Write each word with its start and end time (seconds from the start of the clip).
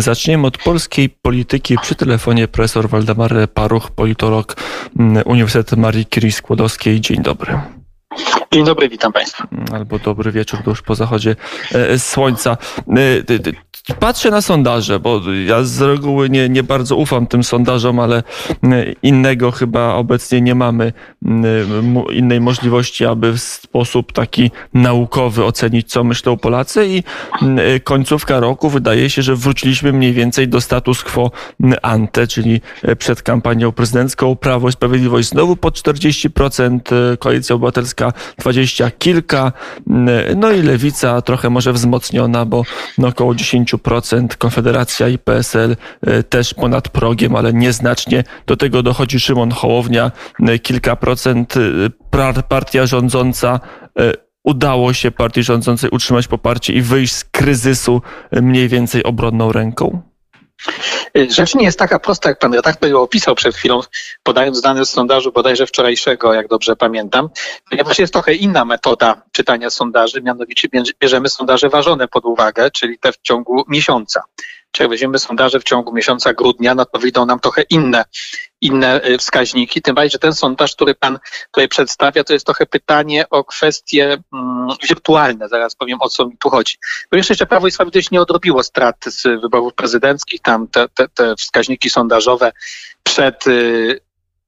Zaczniemy 0.00 0.46
od 0.46 0.58
polskiej 0.58 1.08
polityki. 1.08 1.76
Przy 1.82 1.94
telefonie 1.94 2.48
profesor 2.48 2.88
Waldemar 2.88 3.50
Paruch, 3.54 3.90
politolog 3.90 4.56
Uniwersytetu 5.24 5.76
Marii 5.76 6.06
Curie 6.06 6.32
Skłodowskiej. 6.32 7.00
Dzień 7.00 7.22
dobry. 7.22 7.60
Dzień 8.52 8.64
dobry, 8.64 8.88
witam 8.88 9.12
Państwa. 9.12 9.48
Albo 9.74 9.98
dobry 9.98 10.32
wieczór, 10.32 10.60
to 10.64 10.70
już 10.70 10.82
po 10.82 10.94
zachodzie 10.94 11.36
e, 11.74 11.98
słońca. 11.98 12.56
E, 12.88 13.62
Patrzę 14.00 14.30
na 14.30 14.40
sondaże, 14.40 15.00
bo 15.00 15.20
ja 15.46 15.62
z 15.64 15.80
reguły 15.80 16.30
nie, 16.30 16.48
nie 16.48 16.62
bardzo 16.62 16.96
ufam 16.96 17.26
tym 17.26 17.44
sondażom, 17.44 18.00
ale 18.00 18.22
innego 19.02 19.50
chyba 19.50 19.94
obecnie 19.94 20.40
nie 20.40 20.54
mamy 20.54 20.92
innej 22.12 22.40
możliwości, 22.40 23.06
aby 23.06 23.32
w 23.32 23.40
sposób 23.40 24.12
taki 24.12 24.50
naukowy 24.74 25.44
ocenić, 25.44 25.90
co 25.90 26.04
myślą 26.04 26.36
Polacy 26.36 26.86
i 26.86 27.02
końcówka 27.84 28.40
roku 28.40 28.70
wydaje 28.70 29.10
się, 29.10 29.22
że 29.22 29.36
wróciliśmy 29.36 29.92
mniej 29.92 30.12
więcej 30.12 30.48
do 30.48 30.60
status 30.60 31.02
quo 31.04 31.30
ante, 31.82 32.26
czyli 32.26 32.60
przed 32.98 33.22
kampanią 33.22 33.72
prezydencką 33.72 34.36
Prawo 34.36 34.68
i 34.68 34.72
Sprawiedliwość 34.72 35.28
znowu 35.28 35.56
po 35.56 35.68
40%, 35.68 36.80
Koalicja 37.18 37.54
Obywatelska 37.54 38.12
20 38.42 38.90
kilka, 38.90 39.52
no 40.36 40.52
i 40.52 40.62
Lewica 40.62 41.22
trochę 41.22 41.50
może 41.50 41.72
wzmocniona, 41.72 42.44
bo 42.44 42.62
no 42.98 43.08
około 43.08 43.34
10 43.34 43.62
10%, 43.62 44.36
Konfederacja 44.36 45.08
i 45.08 45.18
PSL 45.18 45.76
e, 46.00 46.22
też 46.22 46.54
ponad 46.54 46.88
progiem, 46.88 47.36
ale 47.36 47.52
nieznacznie. 47.52 48.24
Do 48.46 48.56
tego 48.56 48.82
dochodzi 48.82 49.20
Szymon 49.20 49.50
Hołownia, 49.50 50.12
e, 50.40 50.58
kilka 50.58 50.96
procent, 50.96 51.54
e, 51.56 52.42
partia 52.48 52.86
rządząca 52.86 53.60
udało 54.44 54.92
się 54.92 55.10
partii 55.10 55.42
rządzącej 55.42 55.90
utrzymać 55.90 56.28
poparcie 56.28 56.72
i 56.72 56.82
wyjść 56.82 57.12
z 57.14 57.24
kryzysu 57.24 58.02
mniej 58.32 58.68
więcej 58.68 59.04
obronną 59.04 59.52
ręką? 59.52 60.11
Rzecz 61.28 61.54
nie 61.54 61.64
jest 61.64 61.78
taka 61.78 61.98
prosta, 61.98 62.28
jak 62.28 62.38
pan 62.38 62.54
redaktor 62.54 62.90
ją 62.90 63.00
opisał 63.00 63.34
przed 63.34 63.56
chwilą, 63.56 63.80
podając 64.22 64.60
dane 64.60 64.84
z 64.84 64.90
sondażu 64.90 65.32
bodajże 65.32 65.66
wczorajszego, 65.66 66.34
jak 66.34 66.48
dobrze 66.48 66.76
pamiętam, 66.76 67.28
ponieważ 67.70 67.98
jest 67.98 68.12
trochę 68.12 68.34
inna 68.34 68.64
metoda 68.64 69.22
czytania 69.32 69.70
sondaży, 69.70 70.22
mianowicie 70.22 70.68
bierzemy 71.00 71.28
sondaże 71.28 71.68
ważone 71.68 72.08
pod 72.08 72.24
uwagę, 72.24 72.70
czyli 72.70 72.98
te 72.98 73.12
w 73.12 73.18
ciągu 73.22 73.64
miesiąca. 73.68 74.22
Czy 74.70 74.82
jak 74.82 74.90
weźmiemy 74.90 75.18
sondaże 75.18 75.60
w 75.60 75.64
ciągu 75.64 75.92
miesiąca 75.92 76.32
grudnia, 76.32 76.74
no 76.74 76.84
to 76.84 76.98
wyjdą 76.98 77.26
nam 77.26 77.40
trochę 77.40 77.62
inne, 77.62 78.04
inne 78.62 79.06
y, 79.06 79.18
wskaźniki. 79.18 79.82
Tym 79.82 79.94
bardziej, 79.94 80.10
że 80.10 80.18
ten 80.18 80.34
sondaż, 80.34 80.74
który 80.74 80.94
pan 80.94 81.18
tutaj 81.46 81.68
przedstawia, 81.68 82.24
to 82.24 82.32
jest 82.32 82.46
trochę 82.46 82.66
pytanie 82.66 83.28
o 83.30 83.44
kwestie 83.44 84.18
mm, 84.32 84.68
wirtualne. 84.88 85.48
Zaraz 85.48 85.74
powiem, 85.74 85.98
o 86.00 86.08
co 86.08 86.26
mi 86.26 86.36
tu 86.38 86.50
chodzi. 86.50 86.76
Po 87.10 87.16
pierwsze, 87.16 87.32
jeszcze 87.32 87.46
Prawo 87.46 87.66
i 87.66 87.70
Sprawiedliwość 87.70 88.10
nie 88.10 88.20
odrobiło 88.20 88.62
strat 88.62 88.96
z 89.06 89.22
wyborów 89.22 89.74
prezydenckich. 89.74 90.40
Tam 90.40 90.68
te, 90.68 90.88
te, 90.88 91.08
te 91.08 91.36
wskaźniki 91.36 91.90
sondażowe 91.90 92.52
przed 93.02 93.46
y, 93.46 94.00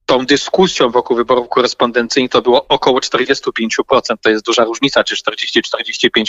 tą 0.06 0.26
dyskusją 0.26 0.90
wokół 0.90 1.16
wyborów 1.16 1.48
korespondencyjnych 1.48 2.30
to 2.30 2.42
było 2.42 2.68
około 2.68 2.98
45%. 2.98 3.68
To 4.22 4.30
jest 4.30 4.44
duża 4.44 4.64
różnica, 4.64 5.04
czy 5.04 5.16
40-45%, 5.16 5.20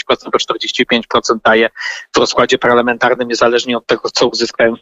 bo 0.06 0.38
45% 0.38 1.38
daje 1.44 1.70
w 2.14 2.18
rozkładzie 2.18 2.58
parlamentarnym, 2.58 3.28
niezależnie 3.28 3.76
od 3.76 3.86
tego, 3.86 4.10
co 4.10 4.28
uzyskają 4.28 4.74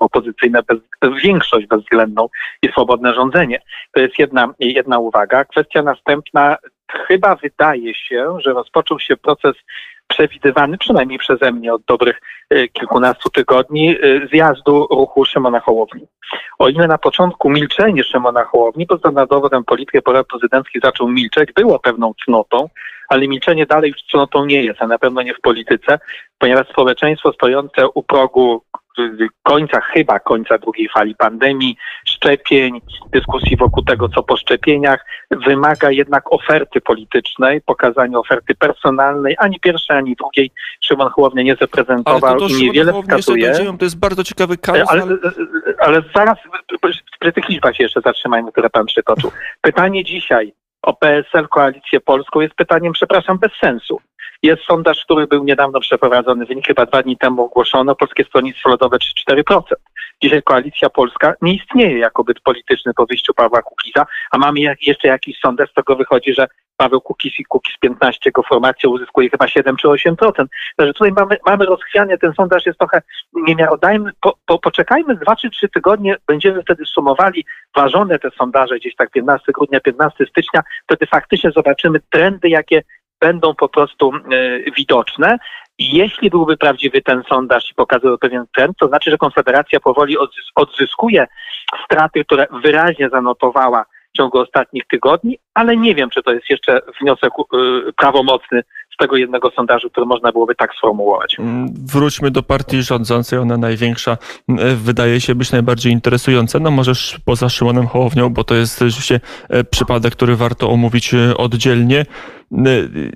opozycyjne, 0.00 0.62
bez, 0.62 0.78
większość 1.22 1.66
bezwzględną 1.66 2.28
i 2.62 2.68
swobodne 2.68 3.14
rządzenie. 3.14 3.60
To 3.92 4.00
jest 4.00 4.18
jedna, 4.18 4.54
jedna 4.58 4.98
uwaga. 4.98 5.44
Kwestia 5.44 5.82
następna. 5.82 6.56
Chyba 7.06 7.36
wydaje 7.36 7.94
się, 7.94 8.36
że 8.44 8.52
rozpoczął 8.52 9.00
się 9.00 9.16
proces 9.16 9.54
przewidywany 10.10 10.78
przynajmniej 10.78 11.18
przeze 11.18 11.52
mnie 11.52 11.74
od 11.74 11.82
dobrych 11.84 12.20
e, 12.50 12.68
kilkunastu 12.68 13.30
tygodni 13.30 13.90
e, 13.90 13.96
zjazdu 14.32 14.86
ruchu 14.90 15.24
Szymona 15.24 15.60
Hołowni. 15.60 16.06
O 16.58 16.68
ile 16.68 16.86
na 16.86 16.98
początku 16.98 17.50
milczenie 17.50 18.04
Szymona 18.04 18.44
Hołowni, 18.44 18.86
bo 18.86 18.98
za 18.98 19.26
dowodem 19.26 19.64
polityki 19.64 20.02
pora 20.02 20.24
prezydencki 20.24 20.80
zaczął 20.82 21.08
milczeć, 21.08 21.52
było 21.52 21.78
pewną 21.78 22.12
cnotą, 22.24 22.68
ale 23.08 23.28
milczenie 23.28 23.66
dalej 23.66 23.90
już 23.90 24.02
cnotą 24.10 24.44
nie 24.44 24.62
jest, 24.62 24.82
a 24.82 24.86
na 24.86 24.98
pewno 24.98 25.22
nie 25.22 25.34
w 25.34 25.40
polityce, 25.40 25.98
ponieważ 26.38 26.68
społeczeństwo 26.68 27.32
stojące 27.32 27.88
u 27.88 28.02
progu 28.02 28.62
końca, 29.42 29.80
chyba 29.80 30.20
końca 30.20 30.58
drugiej 30.58 30.88
fali 30.88 31.14
pandemii, 31.14 31.76
szczepień, 32.06 32.80
dyskusji 33.12 33.56
wokół 33.56 33.84
tego, 33.84 34.08
co 34.08 34.22
po 34.22 34.36
szczepieniach, 34.36 35.06
wymaga 35.30 35.90
jednak 35.90 36.32
oferty 36.32 36.80
politycznej, 36.80 37.60
pokazania 37.60 38.18
oferty 38.18 38.54
personalnej, 38.54 39.36
ani 39.38 39.60
pierwszej, 39.60 39.96
ani 39.96 40.16
drugiej 40.16 40.50
Szymon 40.84 41.10
Hołownia 41.10 41.42
nie 41.42 41.56
zaprezentował 41.56 42.38
i 42.38 42.62
niewiele 42.62 42.92
wskazuje. 43.02 43.54
To 43.78 43.84
jest 43.84 43.98
bardzo 43.98 44.24
ciekawy 44.24 44.56
kazus. 44.56 44.88
Ale, 44.90 45.02
ale, 45.02 45.16
ale 45.78 46.02
zaraz 46.14 46.38
przy 47.20 47.32
tych 47.32 47.48
liczbach 47.48 47.76
się 47.76 47.82
jeszcze 47.82 48.00
zatrzymajmy, 48.00 48.52
które 48.52 48.70
pan 48.70 48.86
przytoczył. 48.86 49.30
Pytanie 49.60 50.04
dzisiaj 50.04 50.52
o 50.82 50.92
PSL 50.92 51.48
Koalicję 51.48 52.00
Polską 52.00 52.40
jest 52.40 52.54
pytaniem, 52.54 52.92
przepraszam, 52.92 53.38
bez 53.38 53.52
sensu. 53.60 54.00
Jest 54.42 54.62
sondaż, 54.62 55.04
który 55.04 55.26
był 55.26 55.44
niedawno 55.44 55.80
przeprowadzony, 55.80 56.46
wynik 56.46 56.66
chyba 56.66 56.86
dwa 56.86 57.02
dni 57.02 57.16
temu 57.16 57.44
ogłoszono, 57.44 57.94
Polskie 57.94 58.24
Stronnictwo 58.24 58.70
Ludowe 58.70 58.96
3-4%. 59.30 59.60
Dzisiaj 60.22 60.42
Koalicja 60.42 60.90
Polska 60.90 61.34
nie 61.42 61.54
istnieje 61.54 61.98
jako 61.98 62.24
byt 62.24 62.40
polityczny 62.40 62.92
po 62.94 63.06
wyjściu 63.06 63.34
Pawła 63.34 63.62
Kukiza, 63.62 64.06
a 64.30 64.38
mamy 64.38 64.60
jeszcze 64.60 65.08
jakiś 65.08 65.38
sondaż, 65.38 65.70
z 65.70 65.74
tego 65.74 65.96
wychodzi, 65.96 66.34
że 66.34 66.46
Paweł 66.76 67.00
Kukiz 67.00 67.32
i 67.38 67.44
Kukiz 67.44 67.74
15 67.80 68.20
jego 68.24 68.42
formacja 68.42 68.88
uzyskuje 68.88 69.30
chyba 69.30 69.48
7 69.48 69.76
czy 69.76 69.88
8%. 69.88 70.14
Także 70.76 70.92
tutaj 70.92 71.12
mamy, 71.12 71.36
mamy 71.46 71.64
rozchwianie, 71.64 72.18
ten 72.18 72.32
sondaż 72.32 72.66
jest 72.66 72.78
trochę 72.78 73.02
niemiarodajny. 73.32 74.10
Po, 74.20 74.36
po, 74.46 74.58
poczekajmy 74.58 75.14
dwa 75.14 75.36
czy 75.36 75.50
trzy 75.50 75.68
tygodnie, 75.68 76.16
będziemy 76.26 76.62
wtedy 76.62 76.84
sumowali 76.86 77.44
ważone 77.76 78.18
te 78.18 78.30
sondaże 78.30 78.76
gdzieś 78.76 78.96
tak 78.96 79.10
15 79.10 79.52
grudnia, 79.52 79.80
15 79.80 80.26
stycznia, 80.26 80.62
wtedy 80.84 81.06
faktycznie 81.06 81.50
zobaczymy 81.50 82.00
trendy, 82.10 82.48
jakie 82.48 82.82
będą 83.20 83.54
po 83.54 83.68
prostu 83.68 84.12
e, 84.14 84.70
widoczne. 84.76 85.38
Jeśli 85.78 86.30
byłby 86.30 86.56
prawdziwy 86.56 87.02
ten 87.02 87.22
sondaż 87.28 87.70
i 87.70 87.74
pokazywał 87.74 88.18
pewien 88.18 88.44
trend, 88.56 88.76
to 88.78 88.88
znaczy, 88.88 89.10
że 89.10 89.18
Konfederacja 89.18 89.80
powoli 89.80 90.16
odzyskuje 90.54 91.26
straty, 91.84 92.24
które 92.24 92.46
wyraźnie 92.62 93.08
zanotowała 93.08 93.84
w 94.14 94.16
ciągu 94.16 94.38
ostatnich 94.38 94.86
tygodni, 94.86 95.38
ale 95.54 95.76
nie 95.76 95.94
wiem, 95.94 96.10
czy 96.10 96.22
to 96.22 96.32
jest 96.32 96.50
jeszcze 96.50 96.80
wniosek 97.00 97.32
y, 97.88 97.92
prawomocny 97.92 98.62
tego 99.00 99.16
jednego 99.16 99.50
sondażu, 99.50 99.90
który 99.90 100.06
można 100.06 100.32
byłoby 100.32 100.54
tak 100.54 100.74
sformułować. 100.74 101.36
Mm, 101.38 101.68
wróćmy 101.86 102.30
do 102.30 102.42
partii 102.42 102.82
rządzącej, 102.82 103.38
ona 103.38 103.56
największa, 103.56 104.18
mm, 104.48 104.76
wydaje 104.76 105.20
się 105.20 105.34
być 105.34 105.52
najbardziej 105.52 105.92
interesująca, 105.92 106.58
no 106.58 106.70
może 106.70 106.92
poza 107.24 107.48
Szymonem 107.48 107.86
Hołownią, 107.86 108.30
bo 108.30 108.44
to 108.44 108.54
jest 108.54 108.78
rzeczywiście 108.78 109.20
e, 109.48 109.64
przypadek, 109.64 110.12
który 110.12 110.36
warto 110.36 110.70
omówić 110.70 111.14
e, 111.14 111.36
oddzielnie. 111.36 112.04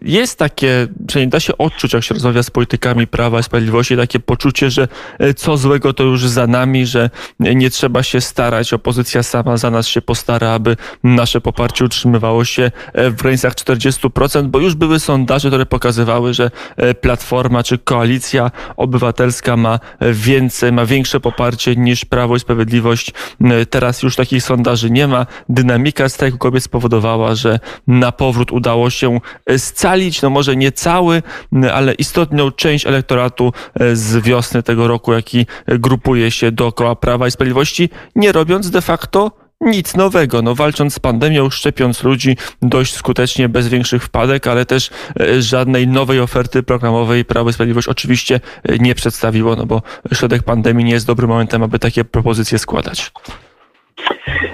Jest 0.03 0.39
takie, 0.39 0.87
przynajmniej 1.07 1.31
da 1.31 1.41
się 1.41 1.59
odczuć, 1.59 1.93
jak 1.93 2.05
się 2.05 2.15
rozmawia 2.15 2.43
z 2.43 2.51
politykami 2.51 3.07
Prawa 3.07 3.41
i 3.41 3.43
Sprawiedliwości, 3.43 3.97
takie 3.97 4.21
poczucie, 4.21 4.71
że 4.71 4.89
e, 5.19 5.35
co 5.35 5.57
złego 5.57 5.93
to 5.93 6.05
już 6.05 6.29
za 6.29 6.47
nami, 6.47 6.87
że 6.87 7.11
nie 7.41 7.71
trzeba 7.71 8.03
się 8.03 8.21
starać, 8.21 8.73
opozycja 8.73 9.23
sama 9.23 9.57
za 9.57 9.71
nas 9.71 9.87
się 9.87 10.03
postara, 10.03 10.51
aby 10.51 10.77
nasze 11.05 11.41
poparcie 11.41 11.85
utrzymywało 11.85 12.45
się 12.45 12.71
e, 12.93 13.11
w 13.11 13.15
granicach 13.15 13.55
40%, 13.55 14.47
bo 14.47 14.59
już 14.61 14.75
były 14.75 15.01
sondaże, 15.01 15.49
które 15.49 15.67
pokazywały, 15.75 16.35
że 16.35 16.51
e, 16.77 16.95
Platforma 16.95 17.63
czy 17.63 17.79
Koalicja 17.79 18.51
Obywatelska 18.77 19.57
ma 19.57 19.79
więcej, 20.13 20.73
ma 20.73 20.87
większe 20.87 21.21
poparcie 21.21 21.77
niż 21.77 22.05
Prawo 22.05 22.37
i 22.37 22.41
Sprawiedliwość. 22.41 23.13
Teraz 23.71 24.03
już 24.03 24.17
takich 24.17 24.43
sondaży 24.43 24.91
nie 24.91 25.07
ma. 25.07 25.27
Dynamika 25.49 26.09
strajku 26.09 26.39
kobiet 26.39 26.65
spowodowała, 26.65 27.35
że 27.35 27.61
na 27.87 28.13
powrót 28.13 28.53
udało 28.53 28.91
się 28.91 29.21
scalić, 29.57 30.23
no 30.23 30.31
może 30.31 30.57
nie 30.57 30.73
cały, 30.73 31.23
ale 31.73 31.95
istotną 31.95 32.51
część 32.51 32.87
elektoratu 32.87 33.53
e, 33.75 33.97
z 33.97 34.25
wiosny 34.25 34.63
tego 34.63 34.89
roku, 34.89 35.13
jaki 35.13 35.47
grupuje 35.67 36.31
się 36.31 36.53
dookoła 36.53 36.97
Prawa 36.97 37.27
i 37.27 37.31
Sprawiedliwości, 37.31 37.89
nie 38.17 38.33
robiąc 38.33 38.71
de 38.71 38.83
facto 38.83 39.44
nic 39.61 39.97
nowego. 39.97 40.43
No, 40.43 40.55
walcząc 40.55 40.95
z 40.95 40.99
pandemią, 40.99 41.51
szczepiąc 41.51 42.03
ludzi 42.03 42.37
dość 42.63 42.95
skutecznie, 42.95 43.49
bez 43.49 43.69
większych 43.69 44.05
wpadek, 44.05 44.47
ale 44.47 44.67
też 44.67 44.91
e, 45.21 45.43
żadnej 45.43 45.89
nowej 45.89 46.21
oferty 46.21 46.63
programowej 46.63 47.25
Prawo 47.25 47.51
i 47.51 47.53
Sprawiedliwość 47.53 47.89
oczywiście 47.89 48.41
e, 48.63 48.79
nie 48.79 48.95
przedstawiło, 48.95 49.57
no 49.57 49.67
bo 49.67 49.83
środek 50.15 50.43
pandemii 50.43 50.85
nie 50.85 50.93
jest 50.93 51.07
dobrym 51.07 51.31
momentem, 51.31 51.63
aby 51.63 51.79
takie 51.79 52.05
propozycje 52.05 52.59
składać. 52.59 53.13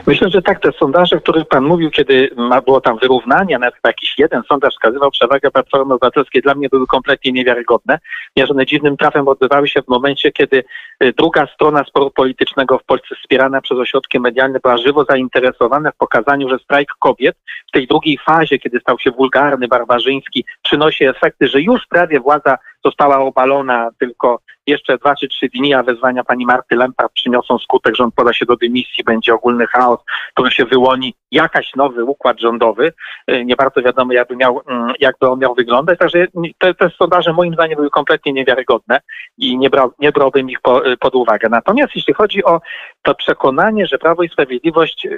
Myślę, 0.06 0.30
że 0.30 0.42
tak, 0.42 0.60
te 0.60 0.72
sondaże, 0.72 1.16
o 1.16 1.20
których 1.20 1.48
Pan 1.48 1.64
mówił, 1.64 1.90
kiedy 1.90 2.30
było 2.64 2.80
tam 2.80 2.98
wyrównanie, 2.98 3.58
nawet 3.58 3.74
jakiś 3.84 4.18
jeden 4.18 4.42
sondaż 4.48 4.74
wskazywał 4.74 5.10
przewagę 5.10 5.50
Platformy 5.50 5.94
Obywatelskiej, 5.94 6.42
dla 6.42 6.54
mnie 6.54 6.68
były 6.68 6.86
kompletnie 6.86 7.32
niewiarygodne, 7.32 7.98
ponieważ 8.34 8.50
one 8.50 8.66
dziwnym 8.66 8.96
trafem 8.96 9.28
odbywały 9.28 9.68
się 9.68 9.82
w 9.82 9.88
momencie, 9.88 10.32
kiedy 10.32 10.64
y, 11.04 11.12
druga 11.12 11.46
strona 11.46 11.84
sporu 11.84 12.10
politycznego 12.10 12.78
w 12.78 12.84
Polsce 12.84 13.14
wspierana 13.22 13.60
przez 13.60 13.78
ośrodki 13.78 14.20
medialne 14.20 14.60
była 14.62 14.78
żywo 14.78 15.04
zainteresowana 15.04 15.90
w 15.90 15.96
pokazaniu, 15.96 16.48
że 16.48 16.58
strajk 16.58 16.88
kobiet 16.98 17.36
w 17.68 17.72
tej 17.72 17.86
drugiej 17.86 18.18
fazie, 18.18 18.58
kiedy 18.58 18.80
stał 18.80 18.98
się 18.98 19.10
wulgarny, 19.10 19.68
barbarzyński, 19.68 20.44
przynosi 20.62 21.04
efekty, 21.04 21.48
że 21.48 21.60
już 21.60 21.86
prawie 21.86 22.20
władza 22.20 22.58
została 22.84 23.18
obalona 23.18 23.90
tylko 23.98 24.40
jeszcze 24.66 24.98
dwa 24.98 25.14
czy 25.16 25.28
trzy 25.28 25.48
dni, 25.48 25.74
a 25.74 25.82
wezwania 25.82 26.24
pani 26.24 26.46
Marty 26.46 26.76
Lempart 26.76 27.12
przyniosą 27.12 27.58
skutek, 27.58 27.96
rząd 27.96 28.14
poda 28.14 28.32
się 28.32 28.46
do 28.46 28.56
dymisji, 28.56 29.04
będzie 29.04 29.34
ogólny 29.34 29.66
chaos, 29.66 30.00
który 30.34 30.50
się 30.50 30.64
wyłoni 30.64 31.14
jakaś 31.30 31.74
nowy 31.76 32.04
układ 32.04 32.40
rządowy. 32.40 32.92
Y, 33.30 33.44
nie 33.44 33.56
bardzo 33.56 33.82
wiadomo, 33.82 34.12
jakby, 34.12 34.36
miał, 34.36 34.60
mm, 34.68 34.92
jakby 35.00 35.28
on 35.28 35.38
miał 35.38 35.54
wyglądać. 35.54 35.98
Także 35.98 36.26
te, 36.58 36.74
te 36.74 36.90
sondaże 36.90 37.32
moim 37.32 37.54
zdaniem 37.54 37.76
były 37.76 37.90
kompletnie 37.90 38.32
niewiarygodne 38.32 39.00
i 39.38 39.58
nie, 39.58 39.70
brał, 39.70 39.92
nie 39.98 40.12
brałbym 40.12 40.50
ich 40.50 40.60
po, 40.60 40.86
y, 40.86 40.96
pod 40.96 41.14
uwagę. 41.14 41.48
Natomiast 41.48 41.96
jeśli 41.96 42.14
chodzi 42.14 42.44
o 42.44 42.60
to 43.02 43.14
przekonanie, 43.14 43.86
że 43.86 43.98
Prawo 43.98 44.22
i 44.22 44.28
Sprawiedliwość 44.28 45.08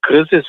kryzys 0.00 0.46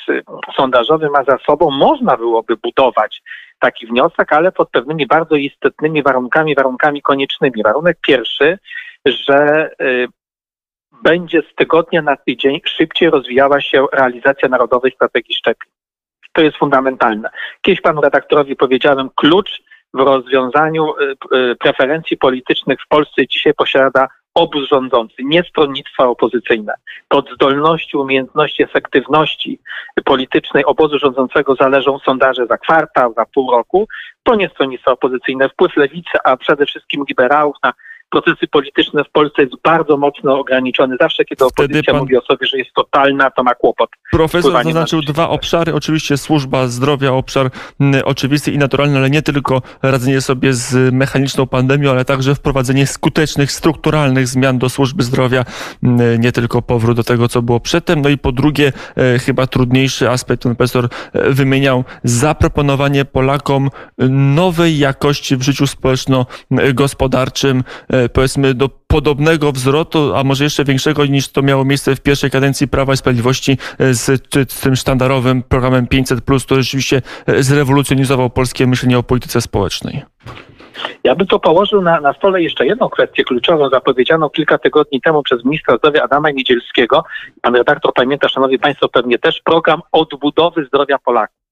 sondażowy 0.55 1.09
ma 1.09 1.23
za 1.23 1.37
sobą, 1.37 1.71
można 1.71 2.17
byłoby 2.17 2.57
budować 2.57 3.21
taki 3.59 3.87
wniosek, 3.87 4.33
ale 4.33 4.51
pod 4.51 4.69
pewnymi 4.69 5.07
bardzo 5.07 5.35
istotnymi 5.35 6.03
warunkami, 6.03 6.55
warunkami 6.55 7.01
koniecznymi. 7.01 7.63
Warunek 7.63 7.97
pierwszy, 8.01 8.59
że 9.05 9.69
y, 9.81 10.07
będzie 11.03 11.41
z 11.41 11.55
tygodnia 11.55 12.01
na 12.01 12.17
tydzień 12.17 12.59
szybciej 12.65 13.09
rozwijała 13.09 13.61
się 13.61 13.85
realizacja 13.93 14.49
Narodowej 14.49 14.91
Strategii 14.91 15.35
Szczepień. 15.35 15.71
To 16.33 16.41
jest 16.41 16.57
fundamentalne. 16.57 17.29
Kiedyś 17.61 17.81
panu 17.81 18.01
redaktorowi 18.01 18.55
powiedziałem, 18.55 19.09
klucz 19.15 19.61
w 19.93 19.99
rozwiązaniu 19.99 20.93
y, 20.97 21.37
y, 21.37 21.55
preferencji 21.55 22.17
politycznych 22.17 22.79
w 22.81 22.87
Polsce 22.87 23.27
dzisiaj 23.27 23.53
posiada 23.53 24.07
obóz 24.37 24.69
rządzący, 24.69 25.15
nie 25.19 25.43
stronnictwa 25.43 26.07
opozycyjne. 26.07 26.73
Od 27.09 27.29
zdolności, 27.33 27.97
umiejętności, 27.97 28.63
efektywności 28.63 29.59
politycznej 30.05 30.65
obozu 30.65 30.99
rządzącego 30.99 31.55
zależą 31.55 31.99
sondaże 31.99 32.45
za 32.47 32.57
kwartał, 32.57 33.13
za 33.13 33.25
pół 33.25 33.51
roku. 33.51 33.87
To 34.23 34.35
nie 34.35 34.49
stronnictwa 34.49 34.91
opozycyjne. 34.91 35.49
Wpływ 35.49 35.77
lewicy, 35.77 36.17
a 36.23 36.37
przede 36.37 36.65
wszystkim 36.65 37.03
liberałów 37.09 37.55
na 37.63 37.73
procesy 38.09 38.47
polityczne 38.47 39.03
w 39.03 39.09
Polsce 39.09 39.41
jest 39.41 39.53
bardzo 39.63 39.97
mocno 39.97 40.39
ograniczony. 40.39 40.95
Zawsze, 40.99 41.25
kiedy 41.25 41.45
opozycja 41.45 41.93
pan... 41.93 42.01
mówi 42.01 42.17
o 42.17 42.21
sobie, 42.21 42.47
że 42.47 42.57
jest 42.57 42.73
totalna, 42.73 43.31
to 43.31 43.43
ma 43.43 43.55
kłopot. 43.55 43.89
Profesor 44.11 44.63
zaznaczył 44.63 45.01
dwa 45.01 45.29
obszary. 45.29 45.73
Oczywiście 45.73 46.17
służba 46.17 46.67
zdrowia, 46.67 47.11
obszar 47.11 47.49
oczywisty 48.05 48.51
i 48.51 48.57
naturalny, 48.57 48.97
ale 48.97 49.09
nie 49.09 49.21
tylko 49.21 49.61
radzenie 49.81 50.21
sobie 50.21 50.53
z 50.53 50.93
mechaniczną 50.93 51.47
pandemią, 51.47 51.91
ale 51.91 52.05
także 52.05 52.35
wprowadzenie 52.35 52.87
skutecznych, 52.87 53.51
strukturalnych 53.51 54.27
zmian 54.27 54.57
do 54.57 54.69
służby 54.69 55.03
zdrowia, 55.03 55.45
nie 56.19 56.31
tylko 56.31 56.61
powrót 56.61 56.97
do 56.97 57.03
tego, 57.03 57.27
co 57.27 57.41
było 57.41 57.59
przedtem. 57.59 58.01
No 58.01 58.09
i 58.09 58.17
po 58.17 58.31
drugie, 58.31 58.71
e, 58.95 59.19
chyba 59.19 59.47
trudniejszy 59.47 60.09
aspekt, 60.09 60.43
ten 60.43 60.55
profesor 60.55 60.89
e, 61.13 61.29
wymieniał, 61.29 61.83
zaproponowanie 62.03 63.05
Polakom 63.05 63.69
nowej 64.09 64.77
jakości 64.77 65.37
w 65.37 65.41
życiu 65.41 65.67
społeczno-gospodarczym, 65.67 67.63
E, 67.96 67.96
powiedzmy 68.13 68.53
do 68.53 68.69
podobnego 68.87 69.51
wzrostu, 69.51 70.15
a 70.15 70.23
może 70.23 70.43
jeszcze 70.43 70.63
większego 70.63 71.05
niż 71.05 71.29
to 71.29 71.41
miało 71.41 71.65
miejsce 71.65 71.95
w 71.95 72.01
pierwszej 72.01 72.31
kadencji 72.31 72.67
Prawa 72.67 72.93
i 72.93 72.97
Sprawiedliwości 72.97 73.57
e, 73.79 73.93
z, 73.93 74.23
z 74.51 74.59
tym 74.59 74.75
sztandarowym 74.75 75.43
programem 75.43 75.87
500, 75.87 76.21
który 76.45 76.61
rzeczywiście 76.61 77.01
e, 77.25 77.43
zrewolucjonizował 77.43 78.29
polskie 78.29 78.67
myślenie 78.67 78.97
o 78.97 79.03
polityce 79.03 79.41
społecznej. 79.41 80.03
Ja 81.03 81.15
bym 81.15 81.27
to 81.27 81.39
położył 81.39 81.81
na, 81.81 82.01
na 82.01 82.13
stole 82.13 82.41
jeszcze 82.41 82.65
jedną 82.65 82.89
kwestię 82.89 83.23
kluczową, 83.23 83.69
zapowiedzianą 83.69 84.29
kilka 84.29 84.57
tygodni 84.57 85.01
temu 85.01 85.23
przez 85.23 85.45
ministra 85.45 85.77
zdrowia 85.77 86.03
Adama 86.03 86.31
Niedzielskiego. 86.31 87.03
Pan 87.41 87.55
redaktor 87.55 87.93
pamięta, 87.93 88.29
szanowni 88.29 88.59
państwo, 88.59 88.89
pewnie 88.89 89.19
też 89.19 89.41
program 89.41 89.81
odbudowy 89.91 90.65
zdrowia 90.65 90.97
Polaków 90.99 91.46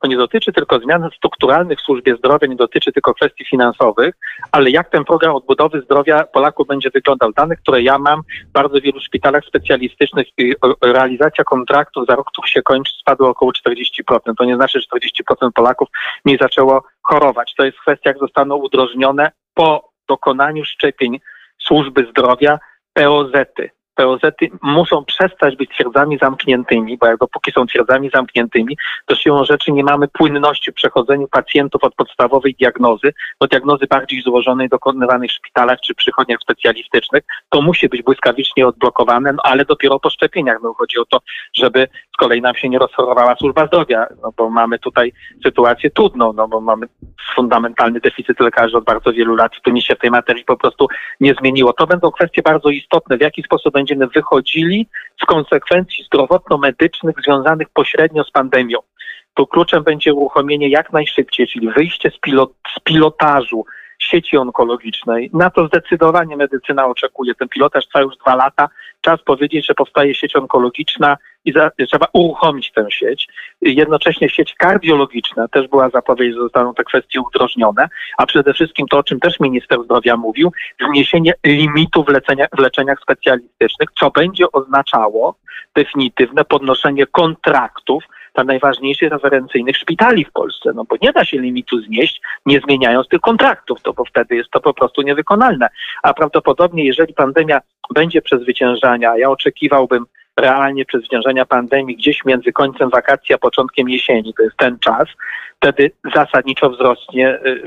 to 0.00 0.08
nie 0.08 0.16
dotyczy 0.16 0.52
tylko 0.52 0.78
zmian 0.78 1.08
strukturalnych 1.16 1.78
w 1.78 1.82
służbie 1.82 2.16
zdrowia, 2.16 2.46
nie 2.46 2.56
dotyczy 2.56 2.92
tylko 2.92 3.14
kwestii 3.14 3.44
finansowych, 3.44 4.14
ale 4.52 4.70
jak 4.70 4.90
ten 4.90 5.04
program 5.04 5.34
odbudowy 5.34 5.80
zdrowia 5.80 6.24
Polaków 6.24 6.66
będzie 6.66 6.90
wyglądał. 6.90 7.32
Dane, 7.32 7.56
które 7.56 7.82
ja 7.82 7.98
mam 7.98 8.22
w 8.48 8.52
bardzo 8.52 8.80
wielu 8.80 9.00
szpitalach 9.00 9.44
specjalistycznych, 9.44 10.26
realizacja 10.82 11.44
kontraktów 11.44 12.06
za 12.08 12.16
rok, 12.16 12.30
który 12.32 12.48
się 12.48 12.62
kończy, 12.62 12.92
spadła 13.00 13.28
około 13.28 13.52
40%. 13.52 14.34
To 14.38 14.44
nie 14.44 14.56
znaczy, 14.56 14.80
że 14.80 14.86
40% 15.44 15.52
Polaków 15.54 15.88
nie 16.24 16.36
zaczęło 16.40 16.84
chorować. 17.02 17.54
To 17.56 17.64
jest 17.64 17.78
kwestia, 17.78 18.10
jak 18.10 18.18
zostaną 18.18 18.56
udrożnione 18.56 19.30
po 19.54 19.90
dokonaniu 20.08 20.64
szczepień 20.64 21.20
służby 21.58 22.06
zdrowia 22.10 22.58
POZ-y, 22.92 23.70
POZ 24.00 24.20
muszą 24.62 25.04
przestać 25.04 25.56
być 25.56 25.70
twierdzami 25.70 26.18
zamkniętymi, 26.18 26.98
bo 26.98 27.06
jak 27.06 27.18
dopóki 27.18 27.52
są 27.52 27.66
twierdzami 27.66 28.10
zamkniętymi, 28.14 28.76
to 29.06 29.14
siłą 29.14 29.44
rzeczy 29.44 29.72
nie 29.72 29.84
mamy 29.84 30.08
płynności 30.08 30.70
w 30.70 30.74
przechodzeniu 30.74 31.28
pacjentów 31.28 31.84
od 31.84 31.94
podstawowej 31.94 32.54
diagnozy 32.54 33.12
do 33.40 33.46
diagnozy 33.46 33.86
bardziej 33.86 34.22
złożonej 34.22 34.68
dokonywanej 34.68 35.28
w 35.28 35.32
szpitalach 35.32 35.80
czy 35.80 35.94
przychodniach 35.94 36.38
specjalistycznych. 36.40 37.22
To 37.48 37.62
musi 37.62 37.88
być 37.88 38.02
błyskawicznie 38.02 38.66
odblokowane, 38.66 39.32
no 39.32 39.42
ale 39.42 39.64
dopiero 39.64 39.98
po 39.98 40.10
szczepieniach. 40.10 40.58
No, 40.62 40.74
chodzi 40.74 40.98
o 40.98 41.04
to, 41.04 41.18
żeby 41.54 41.88
z 42.14 42.16
kolei 42.16 42.40
nam 42.40 42.54
się 42.54 42.68
nie 42.68 42.78
rozchorowała 42.78 43.36
służba 43.36 43.66
zdrowia, 43.66 44.06
no, 44.22 44.32
bo 44.36 44.50
mamy 44.50 44.78
tutaj 44.78 45.12
sytuację 45.44 45.90
trudną, 45.90 46.32
no, 46.32 46.48
bo 46.48 46.60
mamy 46.60 46.86
fundamentalny 47.34 48.00
deficyt 48.00 48.40
lekarzy 48.40 48.76
od 48.76 48.84
bardzo 48.84 49.12
wielu 49.12 49.36
lat 49.36 49.52
i 49.58 49.60
tu 49.60 49.70
nic 49.70 49.84
się 49.84 49.94
w 49.94 49.98
tej 49.98 50.10
materii 50.10 50.44
po 50.44 50.56
prostu 50.56 50.88
nie 51.20 51.34
zmieniło. 51.34 51.72
To 51.72 51.86
będą 51.86 52.10
kwestie 52.10 52.42
bardzo 52.42 52.68
istotne, 52.70 53.18
w 53.18 53.20
jaki 53.20 53.42
sposób 53.42 53.74
będzie 53.74 53.89
będziemy 53.90 54.06
wychodzili 54.14 54.86
z 55.22 55.26
konsekwencji 55.26 56.04
zdrowotno-medycznych 56.04 57.16
związanych 57.24 57.68
pośrednio 57.68 58.24
z 58.24 58.30
pandemią. 58.30 58.78
Tu 59.34 59.46
kluczem 59.46 59.82
będzie 59.82 60.14
uruchomienie 60.14 60.68
jak 60.68 60.92
najszybciej, 60.92 61.46
czyli 61.46 61.70
wyjście 61.70 62.10
z, 62.10 62.18
pilot, 62.18 62.52
z 62.76 62.80
pilotażu 62.80 63.64
sieci 64.00 64.36
onkologicznej. 64.36 65.30
Na 65.32 65.50
to 65.50 65.66
zdecydowanie 65.66 66.36
medycyna 66.36 66.86
oczekuje. 66.86 67.34
Ten 67.34 67.48
pilotaż 67.48 67.86
trwa 67.86 68.00
już 68.00 68.16
dwa 68.16 68.34
lata. 68.34 68.68
Czas 69.00 69.22
powiedzieć, 69.22 69.66
że 69.66 69.74
powstaje 69.74 70.14
sieć 70.14 70.36
onkologiczna 70.36 71.16
i 71.44 71.52
za, 71.52 71.70
trzeba 71.88 72.06
uruchomić 72.12 72.72
tę 72.72 72.86
sieć. 72.90 73.28
Jednocześnie 73.62 74.28
sieć 74.28 74.54
kardiologiczna 74.54 75.48
też 75.48 75.68
była 75.68 75.88
zapowiedź, 75.88 76.34
że 76.34 76.40
zostaną 76.40 76.74
te 76.74 76.84
kwestie 76.84 77.20
udrożnione, 77.20 77.88
a 78.18 78.26
przede 78.26 78.54
wszystkim 78.54 78.86
to, 78.90 78.98
o 78.98 79.02
czym 79.02 79.20
też 79.20 79.40
minister 79.40 79.84
zdrowia 79.84 80.16
mówił, 80.16 80.52
zniesienie 80.88 81.32
limitu 81.46 82.04
w, 82.04 82.08
lecenia, 82.08 82.46
w 82.56 82.58
leczeniach 82.58 82.98
specjalistycznych, 83.02 83.88
co 84.00 84.10
będzie 84.10 84.52
oznaczało 84.52 85.34
definitywne 85.74 86.44
podnoszenie 86.44 87.06
kontraktów 87.06 88.04
dla 88.34 88.44
najważniejszych 88.44 89.10
referencyjnych 89.12 89.76
szpitali 89.76 90.24
w 90.24 90.32
Polsce, 90.32 90.72
no 90.74 90.84
bo 90.84 90.96
nie 91.02 91.12
da 91.12 91.24
się 91.24 91.38
limitu 91.38 91.80
znieść, 91.80 92.20
nie 92.46 92.60
zmieniając 92.60 93.08
tych 93.08 93.20
kontraktów, 93.20 93.82
to 93.82 93.92
bo 93.92 94.04
wtedy 94.04 94.36
jest 94.36 94.50
to 94.50 94.60
po 94.60 94.74
prostu 94.74 95.02
niewykonalne. 95.02 95.68
A 96.02 96.14
prawdopodobnie, 96.14 96.84
jeżeli 96.84 97.14
pandemia 97.14 97.60
będzie 97.94 98.22
przezwyciężania, 98.22 99.18
ja 99.18 99.30
oczekiwałbym 99.30 100.06
realnie 100.36 100.84
przezwyciężenia 100.84 101.46
pandemii 101.46 101.96
gdzieś 101.96 102.24
między 102.24 102.52
końcem 102.52 102.90
wakacji 102.90 103.34
a 103.34 103.38
początkiem 103.38 103.88
jesieni, 103.88 104.34
to 104.34 104.42
jest 104.42 104.56
ten 104.56 104.78
czas, 104.78 105.08
wtedy 105.56 105.90
zasadniczo 106.14 106.70
wzrośnie, 106.70 107.38
y, 107.46 107.62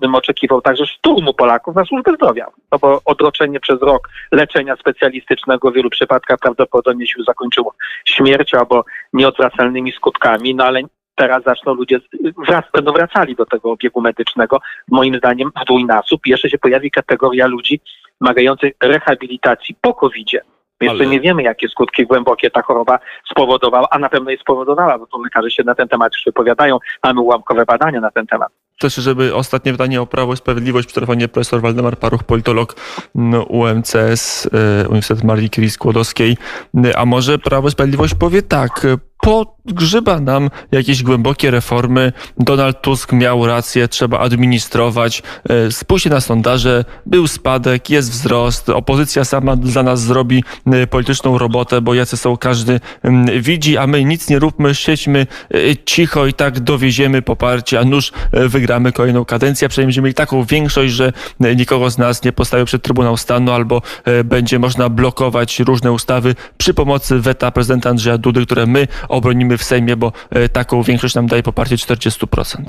bym 0.00 0.14
oczekiwał 0.14 0.60
także 0.60 0.86
szturmu 0.86 1.34
Polaków 1.34 1.76
na 1.76 1.84
służbę 1.84 2.14
zdrowia, 2.14 2.46
no 2.72 2.78
bo 2.78 3.00
odroczenie 3.04 3.60
przez 3.60 3.80
rok 3.82 4.08
leczenia 4.32 4.76
specjalistycznego 4.76 5.70
w 5.70 5.74
wielu 5.74 5.90
przypadkach 5.90 6.38
prawdopodobnie 6.38 7.06
się 7.06 7.22
zakończyło 7.26 7.74
śmiercią 8.04 8.58
albo 8.58 8.84
nieodwracalnymi 9.12 9.92
skutkami, 9.92 10.54
no 10.54 10.64
ale 10.64 10.82
teraz 11.14 11.44
zaczną 11.44 11.74
ludzie, 11.74 12.00
wrac, 12.46 12.64
będą 12.72 12.92
wracali 12.92 13.36
do 13.36 13.46
tego 13.46 13.70
obiegu 13.70 14.00
medycznego, 14.00 14.60
moim 14.90 15.16
zdaniem 15.16 15.50
w 15.62 15.64
dwójnasób. 15.64 16.26
Jeszcze 16.26 16.50
się 16.50 16.58
pojawi 16.58 16.90
kategoria 16.90 17.46
ludzi 17.46 17.80
wymagających 18.20 18.72
rehabilitacji 18.82 19.76
po 19.80 19.94
covid 19.94 20.28
-zie. 20.28 20.55
Jeszcze 20.80 21.04
Ale... 21.04 21.06
nie 21.06 21.20
wiemy, 21.20 21.42
jakie 21.42 21.68
skutki 21.68 22.06
głębokie 22.06 22.50
ta 22.50 22.62
choroba 22.62 22.98
spowodowała, 23.30 23.86
a 23.90 23.98
na 23.98 24.08
pewno 24.08 24.30
je 24.30 24.38
spowodowała, 24.38 24.98
bo 24.98 25.06
to 25.06 25.18
lekarze 25.22 25.50
się 25.50 25.62
na 25.64 25.74
ten 25.74 25.88
temat 25.88 26.12
już 26.14 26.22
wypowiadają. 26.26 26.78
Mamy 27.04 27.20
ułamkowe 27.20 27.64
badania 27.64 28.00
na 28.00 28.10
ten 28.10 28.26
temat. 28.26 28.48
Też, 28.78 28.94
żeby 28.94 29.34
ostatnie 29.34 29.72
pytanie 29.72 30.02
o 30.02 30.06
Prawo 30.06 30.32
i 30.32 30.36
Sprawiedliwość, 30.36 30.86
przy 30.86 30.94
telefonie 30.94 31.28
profesor 31.28 31.60
Waldemar 31.60 31.98
Paruch, 31.98 32.24
politolog 32.24 32.74
no, 33.14 33.42
UMCS, 33.42 34.46
y, 34.46 34.50
Uniwersytet 34.88 35.24
Marii 35.24 35.50
Curie 35.50 35.70
Skłodowskiej. 35.70 36.36
Y, 36.86 36.96
a 36.96 37.04
może 37.04 37.38
Prawo 37.38 37.68
i 37.68 37.70
Sprawiedliwość 37.70 38.14
powie 38.14 38.42
tak, 38.42 38.86
podgrzyba 39.20 40.20
nam 40.20 40.50
jakieś 40.72 41.02
głębokie 41.02 41.50
reformy. 41.50 42.12
Donald 42.38 42.82
Tusk 42.82 43.12
miał 43.12 43.46
rację, 43.46 43.88
trzeba 43.88 44.18
administrować. 44.18 45.22
E, 45.48 45.72
spójrzcie 45.72 46.10
na 46.10 46.20
sondaże, 46.20 46.84
był 47.06 47.28
spadek, 47.28 47.90
jest 47.90 48.10
wzrost. 48.10 48.68
Opozycja 48.68 49.24
sama 49.24 49.56
dla 49.56 49.82
nas 49.82 50.00
zrobi 50.00 50.44
e, 50.66 50.86
polityczną 50.86 51.38
robotę, 51.38 51.80
bo 51.80 51.94
jacy 51.94 52.16
są, 52.16 52.36
każdy 52.36 52.80
widzi, 53.40 53.78
a 53.78 53.86
my 53.86 54.04
nic 54.04 54.28
nie 54.28 54.38
róbmy, 54.38 54.74
siedźmy 54.74 55.26
e, 55.54 55.76
cicho 55.84 56.26
i 56.26 56.32
tak 56.32 56.60
dowieziemy 56.60 57.22
poparcie, 57.22 57.80
a 57.80 57.84
nuż 57.84 58.12
wygramy 58.32 58.92
kolejną 58.92 59.24
kadencję, 59.24 59.68
przynajmniej 59.68 59.88
będziemy 59.88 60.04
mieli 60.04 60.14
taką 60.14 60.44
większość, 60.44 60.92
że 60.92 61.12
nikogo 61.56 61.90
z 61.90 61.98
nas 61.98 62.24
nie 62.24 62.32
postawią 62.32 62.64
przed 62.64 62.82
Trybunał 62.82 63.16
Stanu 63.16 63.52
albo 63.52 63.82
będzie 64.24 64.58
można 64.58 64.88
blokować 64.88 65.60
różne 65.60 65.92
ustawy 65.92 66.34
przy 66.58 66.74
pomocy 66.74 67.20
weta 67.20 67.50
prezydenta 67.50 67.90
Andrzeja 67.90 68.18
Dudy, 68.18 68.46
które 68.46 68.66
my 68.66 68.88
obronimy 69.08 69.58
w 69.58 69.62
Sejmie, 69.62 69.96
bo 69.96 70.12
e, 70.30 70.48
taką 70.48 70.82
większość 70.82 71.14
nam 71.14 71.26
daje 71.26 71.42
poparcie 71.42 71.76
40%. 71.76 72.62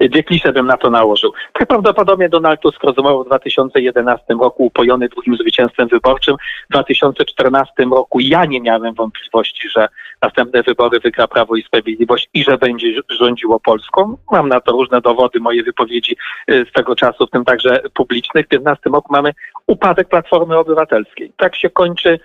Dwie 0.00 0.22
klisze 0.22 0.52
bym 0.52 0.66
na 0.66 0.76
to 0.76 0.90
nałożył. 0.90 1.32
Tak 1.52 1.68
prawdopodobnie 1.68 2.28
Donald 2.28 2.60
Tusk 2.60 2.84
rozumował 2.84 3.24
w 3.24 3.26
2011 3.26 4.24
roku 4.40 4.64
upojony 4.64 5.08
drugim 5.08 5.36
zwycięstwem 5.36 5.88
wyborczym. 5.88 6.36
W 6.70 6.72
2014 6.72 7.72
roku 7.90 8.20
ja 8.20 8.44
nie 8.44 8.60
miałem 8.60 8.94
wątpliwości, 8.94 9.68
że 9.68 9.88
następne 10.22 10.62
wybory 10.62 11.00
wygra 11.00 11.28
Prawo 11.28 11.56
i 11.56 11.62
Sprawiedliwość 11.62 12.28
i 12.34 12.44
że 12.44 12.58
będzie 12.58 12.86
rządziło 13.10 13.60
Polską. 13.60 14.16
Mam 14.32 14.48
na 14.48 14.60
to 14.60 14.72
różne 14.72 15.00
dowody, 15.00 15.40
moje 15.40 15.62
wypowiedzi 15.62 16.16
y, 16.50 16.66
z 16.70 16.72
tego 16.72 16.96
czasu, 16.96 17.26
w 17.26 17.30
tym 17.30 17.44
także 17.44 17.82
publicznych. 17.94 18.46
W 18.46 18.48
2015 18.48 18.90
roku 18.90 19.12
mamy 19.12 19.32
upadek 19.66 20.08
Platformy 20.08 20.58
Obywatelskiej. 20.58 21.32
Tak 21.36 21.56
się 21.56 21.70
kończy 21.70 22.20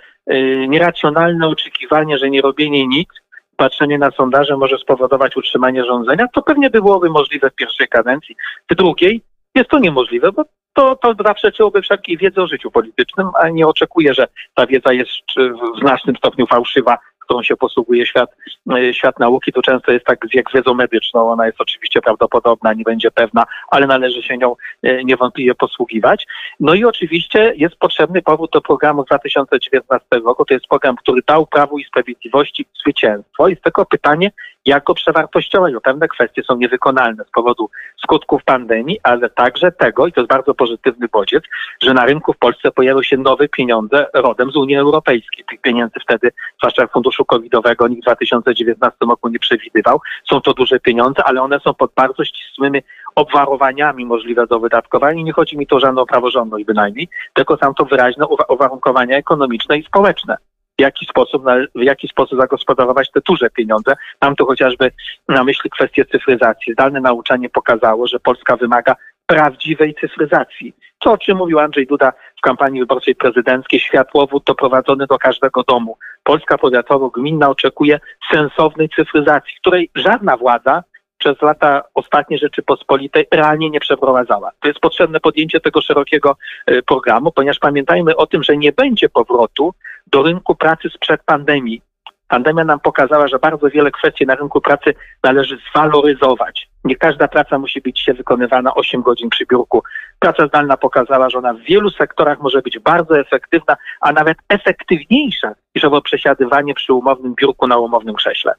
nieracjonalne 0.67 1.48
oczekiwanie, 1.48 2.17
że 2.17 2.29
nie 2.29 2.41
robienie 2.41 2.88
nic 2.88 3.10
patrzenie 3.58 3.98
na 3.98 4.12
sondaże 4.12 4.58
może 4.58 4.77
spowodować 4.77 5.38
utrzymanie 5.38 5.86
rządzenia, 5.86 6.27
to 6.34 6.41
pewnie 6.41 6.70
byłoby 6.70 7.10
możliwe 7.10 7.50
w 7.50 7.55
pierwszej 7.55 7.88
kadencji. 7.88 8.36
W 8.72 8.75
drugiej 8.75 9.22
jest 9.55 9.70
to 9.70 9.79
niemożliwe, 9.79 10.32
bo 10.32 10.44
to, 10.74 10.96
to 10.96 11.15
zaprzeczyłoby 11.25 11.82
wszelkiej 11.82 12.17
wiedzy 12.17 12.41
o 12.41 12.48
życiu 12.48 12.72
politycznym, 12.72 13.27
a 13.41 13.50
nie 13.50 13.67
oczekuję, 13.67 14.13
że 14.13 14.27
ta 14.53 14.67
wiedza 14.67 14.94
jest 14.94 15.12
w 15.38 15.79
znacznym 15.79 16.15
stopniu 16.15 16.48
fałszywa 16.48 16.98
którą 17.25 17.44
się 17.44 17.55
posługuje 17.55 18.05
świat, 18.05 18.29
e, 18.72 18.94
świat 18.94 19.20
nauki, 19.20 19.53
to 19.53 19.62
często 19.62 19.91
jest 19.91 20.05
tak 20.05 20.20
jak 20.34 20.50
z 20.50 20.53
wiedzą 20.53 20.74
medyczną. 20.74 21.32
Ona 21.32 21.46
jest 21.46 21.62
oczywiście 21.62 22.01
prawdopodobna, 22.01 22.74
nie 22.74 22.84
będzie 22.84 23.12
pewna, 23.12 23.44
ale 23.72 23.88
należy 23.88 24.24
się 24.24 24.38
nią 24.38 24.55
e, 24.84 25.03
niewątpliwie 25.03 25.55
posługiwać. 25.55 26.25
No 26.60 26.74
i 26.74 26.86
oczywiście 26.86 27.53
jest 27.58 27.75
potrzebny 27.75 28.22
powód 28.22 28.51
do 28.51 28.62
programu 28.62 29.03
2019 29.03 30.08
roku. 30.12 30.46
To 30.46 30.53
jest 30.53 30.67
program, 30.67 30.96
który 30.96 31.22
dał 31.27 31.48
Prawu 31.48 31.79
i 31.79 31.84
Sprawiedliwości 31.84 32.65
zwycięstwo. 32.82 33.48
I 33.48 33.55
z 33.55 33.62
tego 33.62 33.86
pytanie, 33.86 34.32
jak 34.65 34.84
go 34.84 34.93
przewartościować, 34.93 35.74
bo 35.74 35.81
pewne 35.81 36.07
kwestie 36.07 36.43
są 36.43 36.57
niewykonalne 36.57 37.24
z 37.24 37.31
powodu 37.31 37.69
skutków 38.03 38.43
pandemii, 38.43 39.00
ale 39.03 39.29
także 39.29 39.72
tego, 39.72 40.07
i 40.07 40.12
to 40.12 40.22
jest 40.22 40.29
bardzo 40.29 40.53
pozytywny 40.53 41.07
bodziec, 41.07 41.43
że 41.81 41.93
na 41.93 42.05
rynku 42.05 42.34
w 42.34 42.38
Polsce 42.38 42.72
pojawiły 42.72 43.03
się 43.03 43.17
nowe 43.17 43.48
pieniądze 43.48 44.05
rodem 44.13 44.51
z 44.51 44.55
Unii 44.55 44.75
Europejskiej. 44.75 45.45
Tych 45.50 45.62
pieniędzy 45.62 46.00
wtedy, 46.01 46.31
zwłaszcza 46.57 46.88
w 46.88 46.91
funduszu 46.91 47.25
covidowego, 47.25 47.88
nikt 47.88 48.01
w 48.01 48.05
2019 48.05 48.98
roku 49.10 49.29
nie 49.29 49.39
przewidywał. 49.39 50.00
Są 50.29 50.41
to 50.41 50.53
duże 50.53 50.79
pieniądze, 50.79 51.24
ale 51.24 51.41
one 51.41 51.60
są 51.60 51.74
pod 51.74 51.91
bardzo 51.95 52.25
ścisłymi 52.25 52.81
obwarowaniami 53.15 54.05
możliwe 54.05 54.48
do 54.48 54.60
wydatkowania. 54.60 55.24
Nie 55.24 55.34
chodzi 55.34 55.57
mi 55.57 55.67
tu 55.67 55.75
o 55.75 55.79
żadną 55.79 56.05
praworządność 56.05 56.65
bynajmniej, 56.65 57.10
tylko 57.34 57.57
są 57.57 57.74
to 57.74 57.86
wyraźne 57.86 58.25
uwarunkowania 58.50 59.17
ekonomiczne 59.17 59.77
i 59.77 59.84
społeczne 59.84 60.38
w 60.79 60.82
jaki 60.82 61.05
sposób, 61.05 61.44
w 61.75 61.82
jaki 61.82 62.08
sposób 62.08 62.39
zagospodarować 62.39 63.12
te 63.12 63.22
duże 63.27 63.50
pieniądze. 63.50 63.96
Mam 64.22 64.36
tu 64.36 64.46
chociażby 64.46 64.91
na 65.29 65.44
myśli 65.44 65.70
kwestię 65.70 66.05
cyfryzacji. 66.05 66.74
Zdalne 66.74 67.01
nauczanie 67.01 67.50
pokazało, 67.50 68.08
że 68.08 68.20
Polska 68.20 68.55
wymaga 68.58 68.96
prawdziwej 69.25 69.96
cyfryzacji. 70.01 70.75
To, 71.00 71.12
o 71.12 71.17
czym 71.17 71.38
mówił 71.38 71.60
Andrzej 71.60 71.88
Duda 71.88 72.13
w 72.38 72.41
kampanii 72.41 72.79
wyborczej 72.79 73.15
prezydenckiej, 73.15 73.79
światłowód 73.79 74.44
doprowadzony 74.44 75.08
do 75.08 75.17
każdego 75.17 75.63
domu. 75.63 75.98
Polska 76.24 76.58
powiatowo-gminna 76.58 77.50
oczekuje 77.50 78.00
sensownej 78.32 78.89
cyfryzacji, 78.89 79.55
której 79.62 79.89
żadna 79.96 80.38
władza 80.38 80.84
przez 81.17 81.41
lata 81.41 81.84
ostatnie 81.94 82.38
Rzeczypospolitej 82.38 83.27
realnie 83.32 83.70
nie 83.70 83.79
przeprowadzała. 83.79 84.51
To 84.60 84.67
jest 84.67 84.79
potrzebne 84.79 85.20
podjęcie 85.20 85.60
tego 85.60 85.82
szerokiego 85.82 86.38
e, 86.65 86.82
programu, 86.82 87.32
ponieważ 87.32 87.60
pamiętajmy 87.60 88.15
o 88.15 88.27
tym, 88.27 88.44
że 88.44 88.58
nie 88.58 88.72
będzie 88.72 89.10
powrotu 89.10 89.74
do 90.08 90.24
rynku 90.24 90.56
pracy 90.56 90.90
sprzed 90.90 91.24
pandemii. 91.26 91.82
Pandemia 92.28 92.64
nam 92.64 92.80
pokazała, 92.80 93.28
że 93.28 93.40
bardzo 93.40 93.70
wiele 93.70 93.92
kwestii 93.92 94.26
na 94.26 94.36
rynku 94.36 94.62
pracy 94.62 94.94
należy 95.24 95.58
zwaloryzować. 95.70 96.70
Nie 96.84 96.96
każda 96.96 97.28
praca 97.28 97.60
musi 97.60 97.82
być 97.82 98.00
się 98.00 98.14
wykonywana 98.14 98.74
8 98.74 99.02
godzin 99.02 99.30
przy 99.30 99.46
biurku. 99.46 99.84
Praca 100.20 100.48
zdalna 100.48 100.78
pokazała, 100.78 101.30
że 101.30 101.38
ona 101.38 101.54
w 101.54 101.60
wielu 101.60 101.90
sektorach 101.90 102.40
może 102.40 102.62
być 102.62 102.80
bardzo 102.80 103.20
efektywna, 103.20 103.78
a 104.02 104.12
nawet 104.12 104.38
efektywniejsza 104.50 105.56
niż 105.76 105.86
owo 105.86 106.02
przesiadywanie 106.02 106.74
przy 106.74 106.94
umownym 106.94 107.36
biurku 107.36 107.68
na 107.68 107.78
umownym 107.78 108.16
krześle 108.16 108.56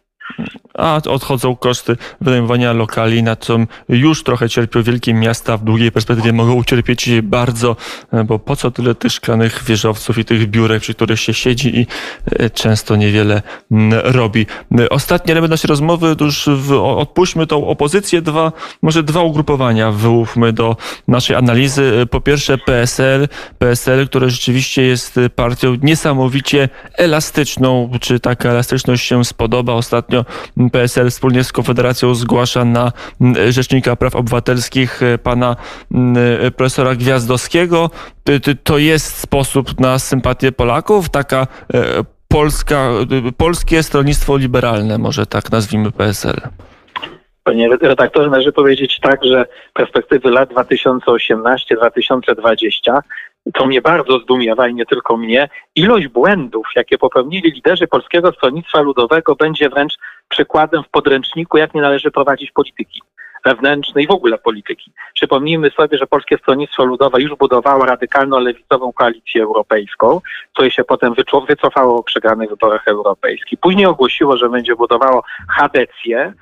a 0.78 1.00
odchodzą 1.08 1.56
koszty 1.56 1.96
wynajmowania 2.20 2.72
lokali, 2.72 3.22
na 3.22 3.36
co 3.36 3.58
już 3.88 4.22
trochę 4.22 4.48
cierpią 4.48 4.82
wielkie 4.82 5.14
miasta, 5.14 5.56
w 5.56 5.64
długiej 5.64 5.92
perspektywie 5.92 6.32
mogą 6.32 6.54
ucierpieć 6.54 7.10
bardzo, 7.22 7.76
e, 8.12 8.24
bo 8.24 8.38
po 8.38 8.56
co 8.56 8.70
tyle 8.70 8.94
tych 8.94 9.12
szklanych 9.12 9.64
wieżowców 9.64 10.18
i 10.18 10.24
tych 10.24 10.46
biurek, 10.50 10.82
przy 10.82 10.94
których 10.94 11.20
się 11.20 11.34
siedzi 11.34 11.80
i 11.80 11.86
e, 12.30 12.50
często 12.50 12.96
niewiele 12.96 13.42
robi. 14.04 14.46
Ostatni 14.90 15.32
element 15.32 15.50
naszej 15.50 15.68
rozmowy, 15.68 16.16
już 16.20 16.48
w, 16.52 16.72
odpuśćmy 16.72 17.46
tą 17.46 17.66
opozycję, 17.68 18.22
dwa, 18.22 18.52
może 18.82 19.02
dwa 19.02 19.22
ugrupowania 19.22 19.92
wyłówmy 19.92 20.52
do 20.52 20.76
naszej 21.08 21.36
analizy. 21.36 22.06
Po 22.10 22.20
pierwsze 22.20 22.58
PSL, 22.58 23.28
PSL, 23.58 24.08
które 24.08 24.30
rzeczywiście 24.30 24.82
jest 24.82 25.20
partią 25.36 25.76
niesamowicie 25.82 26.68
elastyczną, 26.94 27.90
czy 28.00 28.20
taka 28.20 28.48
elastyczność 28.48 29.06
się 29.06 29.24
spodoba? 29.24 29.72
Ostatnio 29.72 30.15
Ostatnio 30.16 30.70
PSL 30.72 31.10
wspólnie 31.10 31.44
z 31.44 31.52
Konfederacją 31.52 32.14
zgłasza 32.14 32.64
na 32.64 32.92
Rzecznika 33.48 33.96
Praw 33.96 34.16
Obywatelskich 34.16 35.02
e, 35.02 35.18
pana 35.18 35.56
e, 36.44 36.50
profesora 36.50 36.94
Gwiazdowskiego. 36.94 37.90
To 38.64 38.78
jest 38.78 39.18
sposób 39.18 39.80
na 39.80 39.98
sympatię 39.98 40.52
Polaków, 40.52 41.08
taka 41.08 41.46
e, 41.74 42.04
Polska, 42.28 42.90
polskie 43.36 43.82
stronnictwo 43.82 44.36
liberalne, 44.36 44.98
może 44.98 45.26
tak 45.26 45.52
nazwijmy 45.52 45.92
PSL. 45.92 46.40
Panie 47.44 47.68
redaktorze, 47.82 48.30
należy 48.30 48.52
powiedzieć 48.52 49.00
tak, 49.00 49.24
że 49.24 49.46
perspektywy 49.74 50.30
lat 50.30 50.50
2018-2020 50.50 52.98
to 53.54 53.66
mnie 53.66 53.80
bardzo 53.82 54.18
zdumiewa 54.18 54.68
i 54.68 54.74
nie 54.74 54.86
tylko 54.86 55.16
mnie, 55.16 55.48
ilość 55.74 56.08
błędów, 56.08 56.66
jakie 56.76 56.98
popełnili 56.98 57.50
liderzy 57.50 57.86
Polskiego 57.86 58.32
Stronnictwa 58.32 58.80
Ludowego 58.80 59.34
będzie 59.34 59.68
wręcz 59.68 59.98
przykładem 60.28 60.82
w 60.82 60.88
podręczniku, 60.88 61.58
jak 61.58 61.74
nie 61.74 61.80
należy 61.80 62.10
prowadzić 62.10 62.50
polityki 62.50 63.02
wewnętrznej 63.44 64.06
w 64.06 64.10
ogóle 64.10 64.38
polityki. 64.38 64.92
Przypomnijmy 65.14 65.70
sobie, 65.70 65.98
że 65.98 66.06
Polskie 66.06 66.38
Stronnictwo 66.38 66.84
Ludowe 66.84 67.22
już 67.22 67.34
budowało 67.34 67.84
radykalną 67.84 68.38
lewicową 68.38 68.92
koalicję 68.92 69.42
europejską, 69.42 70.20
co 70.56 70.70
się 70.70 70.84
potem 70.84 71.14
wycofało 71.48 72.02
w 72.02 72.04
przegranych 72.04 72.50
wyborach 72.50 72.88
europejskich. 72.88 73.60
Później 73.60 73.86
ogłosiło, 73.86 74.36
że 74.36 74.48
będzie 74.48 74.76
budowało 74.76 75.22
Hadecję, 75.48 76.32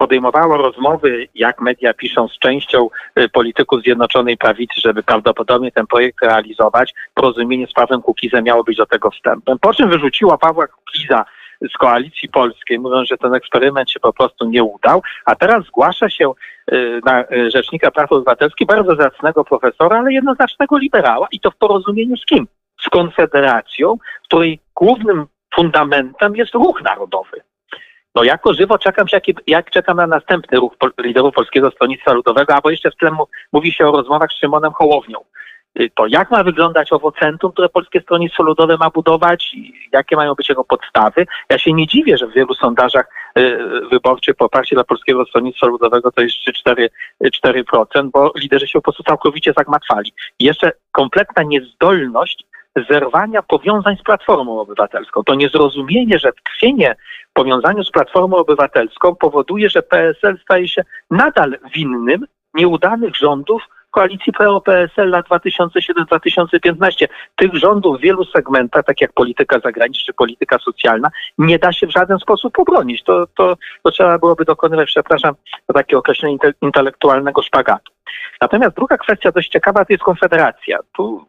podejmowało 0.00 0.56
rozmowy, 0.56 1.28
jak 1.34 1.60
media 1.60 1.94
piszą, 1.94 2.28
z 2.28 2.38
częścią 2.38 2.88
y, 3.18 3.28
polityków 3.28 3.82
Zjednoczonej 3.82 4.36
Prawicy, 4.36 4.74
żeby 4.80 5.02
prawdopodobnie 5.02 5.72
ten 5.72 5.86
projekt 5.86 6.22
realizować. 6.22 6.94
Porozumienie 7.14 7.66
z 7.66 7.72
Pawłem 7.72 8.02
Kukizem 8.02 8.44
miało 8.44 8.64
być 8.64 8.76
do 8.76 8.86
tego 8.86 9.10
wstępem. 9.10 9.58
Po 9.58 9.74
czym 9.74 9.90
wyrzuciła 9.90 10.38
Pawła 10.38 10.66
Kukiza 10.66 11.24
z 11.74 11.76
koalicji 11.78 12.28
polskiej, 12.28 12.78
mówiąc, 12.78 13.08
że 13.08 13.18
ten 13.18 13.34
eksperyment 13.34 13.90
się 13.90 14.00
po 14.00 14.12
prostu 14.12 14.46
nie 14.46 14.64
udał, 14.64 15.02
a 15.24 15.34
teraz 15.34 15.64
zgłasza 15.64 16.10
się 16.10 16.32
y, 16.72 17.00
na 17.04 17.24
y, 17.32 17.50
Rzecznika 17.50 17.90
Praw 17.90 18.12
Obywatelskich 18.12 18.66
bardzo 18.66 18.96
zacnego 18.96 19.44
profesora, 19.44 19.98
ale 19.98 20.12
jednoznacznego 20.12 20.78
liberała 20.78 21.26
i 21.32 21.40
to 21.40 21.50
w 21.50 21.56
porozumieniu 21.56 22.16
z 22.16 22.24
kim? 22.24 22.46
Z 22.80 22.88
Konfederacją, 22.88 23.96
której 24.24 24.60
głównym 24.74 25.26
fundamentem 25.54 26.36
jest 26.36 26.54
ruch 26.54 26.82
narodowy. 26.82 27.49
No 28.14 28.24
jako 28.24 28.54
żywo 28.54 28.78
czekam, 28.78 29.06
jak, 29.12 29.22
jak 29.46 29.70
czekam 29.70 29.96
na 29.96 30.06
następny 30.06 30.58
ruch 30.58 30.72
liderów 30.98 31.34
Polskiego 31.34 31.70
Stronnictwa 31.70 32.12
Ludowego, 32.12 32.54
albo 32.54 32.70
jeszcze 32.70 32.90
w 32.90 32.96
tle 32.96 33.10
mówi 33.52 33.72
się 33.72 33.88
o 33.88 33.92
rozmowach 33.92 34.30
z 34.32 34.40
Szymonem 34.40 34.72
Hołownią. 34.72 35.18
Y, 35.80 35.90
to 35.94 36.06
jak 36.06 36.30
ma 36.30 36.44
wyglądać 36.44 36.92
owo 36.92 37.12
centrum, 37.12 37.52
które 37.52 37.68
Polskie 37.68 38.00
Stronnictwo 38.00 38.42
Ludowe 38.42 38.76
ma 38.76 38.90
budować, 38.90 39.56
jakie 39.92 40.16
mają 40.16 40.34
być 40.34 40.48
jego 40.48 40.64
podstawy. 40.64 41.26
Ja 41.50 41.58
się 41.58 41.72
nie 41.72 41.86
dziwię, 41.86 42.18
że 42.18 42.26
w 42.26 42.32
wielu 42.32 42.54
sondażach 42.54 43.06
y, 43.38 43.58
wyborczych 43.90 44.36
poparcie 44.36 44.76
dla 44.76 44.84
Polskiego 44.84 45.24
Stronnictwa 45.24 45.66
Ludowego 45.66 46.12
to 46.12 46.22
jest 46.22 46.36
3-4%, 46.66 46.88
4%, 47.44 48.10
bo 48.12 48.32
liderzy 48.36 48.66
się 48.66 48.78
po 48.78 48.82
prostu 48.82 49.02
całkowicie 49.02 49.52
zagmatwali. 49.56 50.12
I 50.38 50.44
jeszcze 50.44 50.72
kompletna 50.92 51.42
niezdolność 51.42 52.44
zerwania 52.90 53.42
powiązań 53.42 53.96
z 53.96 54.02
Platformą 54.02 54.60
Obywatelską. 54.60 55.24
To 55.24 55.34
niezrozumienie, 55.34 56.18
że 56.18 56.32
tkwienie 56.32 56.96
w 57.30 57.32
powiązaniu 57.32 57.84
z 57.84 57.90
Platformą 57.90 58.36
Obywatelską 58.36 59.14
powoduje, 59.14 59.70
że 59.70 59.82
PSL 59.82 60.38
staje 60.42 60.68
się 60.68 60.82
nadal 61.10 61.58
winnym 61.74 62.26
nieudanych 62.54 63.16
rządów 63.16 63.62
koalicji 63.90 64.32
PO-PSL 64.32 65.10
lat 65.10 65.26
2007-2015. 65.28 67.06
Tych 67.36 67.54
rządów 67.54 67.98
w 67.98 68.00
wielu 68.00 68.24
segmentach, 68.24 68.84
tak 68.84 69.00
jak 69.00 69.12
polityka 69.12 69.58
zagraniczna 69.64 70.06
czy 70.06 70.12
polityka 70.12 70.58
socjalna, 70.58 71.10
nie 71.38 71.58
da 71.58 71.72
się 71.72 71.86
w 71.86 71.92
żaden 71.92 72.18
sposób 72.18 72.58
obronić. 72.58 73.02
To, 73.04 73.26
to, 73.26 73.56
to 73.82 73.90
trzeba 73.90 74.18
byłoby 74.18 74.44
dokonywać, 74.44 74.88
przepraszam, 74.88 75.34
takiego 75.74 75.98
określenia 75.98 76.36
intelektualnego 76.62 77.42
szpagatu. 77.42 77.92
Natomiast 78.40 78.76
druga 78.76 78.98
kwestia 78.98 79.32
dość 79.32 79.48
ciekawa 79.48 79.84
to 79.84 79.92
jest 79.92 80.04
Konfederacja. 80.04 80.78
Tu 80.96 81.26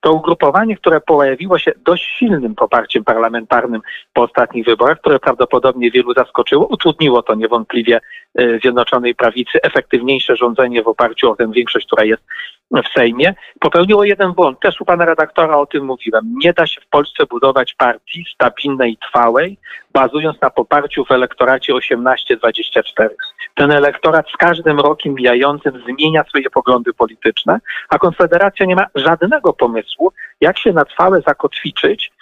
to 0.00 0.12
ugrupowanie, 0.12 0.76
które 0.76 1.00
pojawiło 1.00 1.58
się 1.58 1.72
dość 1.84 2.04
silnym 2.18 2.54
poparciem 2.54 3.04
parlamentarnym 3.04 3.80
po 4.12 4.22
ostatnich 4.22 4.64
wyborach, 4.64 5.00
które 5.00 5.18
prawdopodobnie 5.18 5.90
wielu 5.90 6.14
zaskoczyło, 6.14 6.66
utrudniło 6.66 7.22
to 7.22 7.34
niewątpliwie 7.34 8.00
e, 8.34 8.58
Zjednoczonej 8.58 9.14
Prawicy 9.14 9.62
efektywniejsze 9.62 10.36
rządzenie 10.36 10.82
w 10.82 10.88
oparciu 10.88 11.30
o 11.30 11.36
tę 11.36 11.50
większość, 11.52 11.86
która 11.86 12.04
jest 12.04 12.22
w 12.70 12.88
Sejmie, 12.94 13.34
popełniło 13.60 14.04
jeden 14.04 14.32
błąd. 14.32 14.60
Też 14.60 14.80
u 14.80 14.84
pana 14.84 15.04
redaktora 15.04 15.56
o 15.56 15.66
tym 15.66 15.84
mówiłem. 15.84 16.34
Nie 16.44 16.52
da 16.52 16.66
się 16.66 16.80
w 16.80 16.86
Polsce 16.86 17.26
budować 17.26 17.74
partii 17.74 18.24
stabilnej 18.34 18.92
i 18.92 18.96
trwałej, 18.96 19.58
bazując 19.92 20.40
na 20.40 20.50
poparciu 20.50 21.04
w 21.04 21.10
elektoracie 21.10 21.72
18-24. 21.72 23.08
Ten 23.54 23.70
elektorat 23.70 24.26
z 24.34 24.36
każdym 24.36 24.80
rokiem 24.80 25.14
mijającym 25.14 25.82
zmienia 25.86 26.24
swoje 26.24 26.50
poglądy 26.50 26.92
polityczne, 26.92 27.60
a 27.88 27.98
Konfederacja 27.98 28.66
nie 28.66 28.76
ma 28.76 28.86
żadnego 28.94 29.52
pomysłu, 29.52 30.12
jak 30.40 30.58
się 30.58 30.72
na 30.72 30.84
trwałe 30.84 31.20
zakotwiczyć 31.20 32.12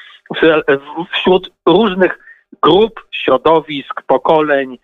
wśród 1.13 1.51
różnych 1.67 2.19
grup, 2.63 3.07
środowisk, 3.11 4.03
pokoleń, 4.03 4.79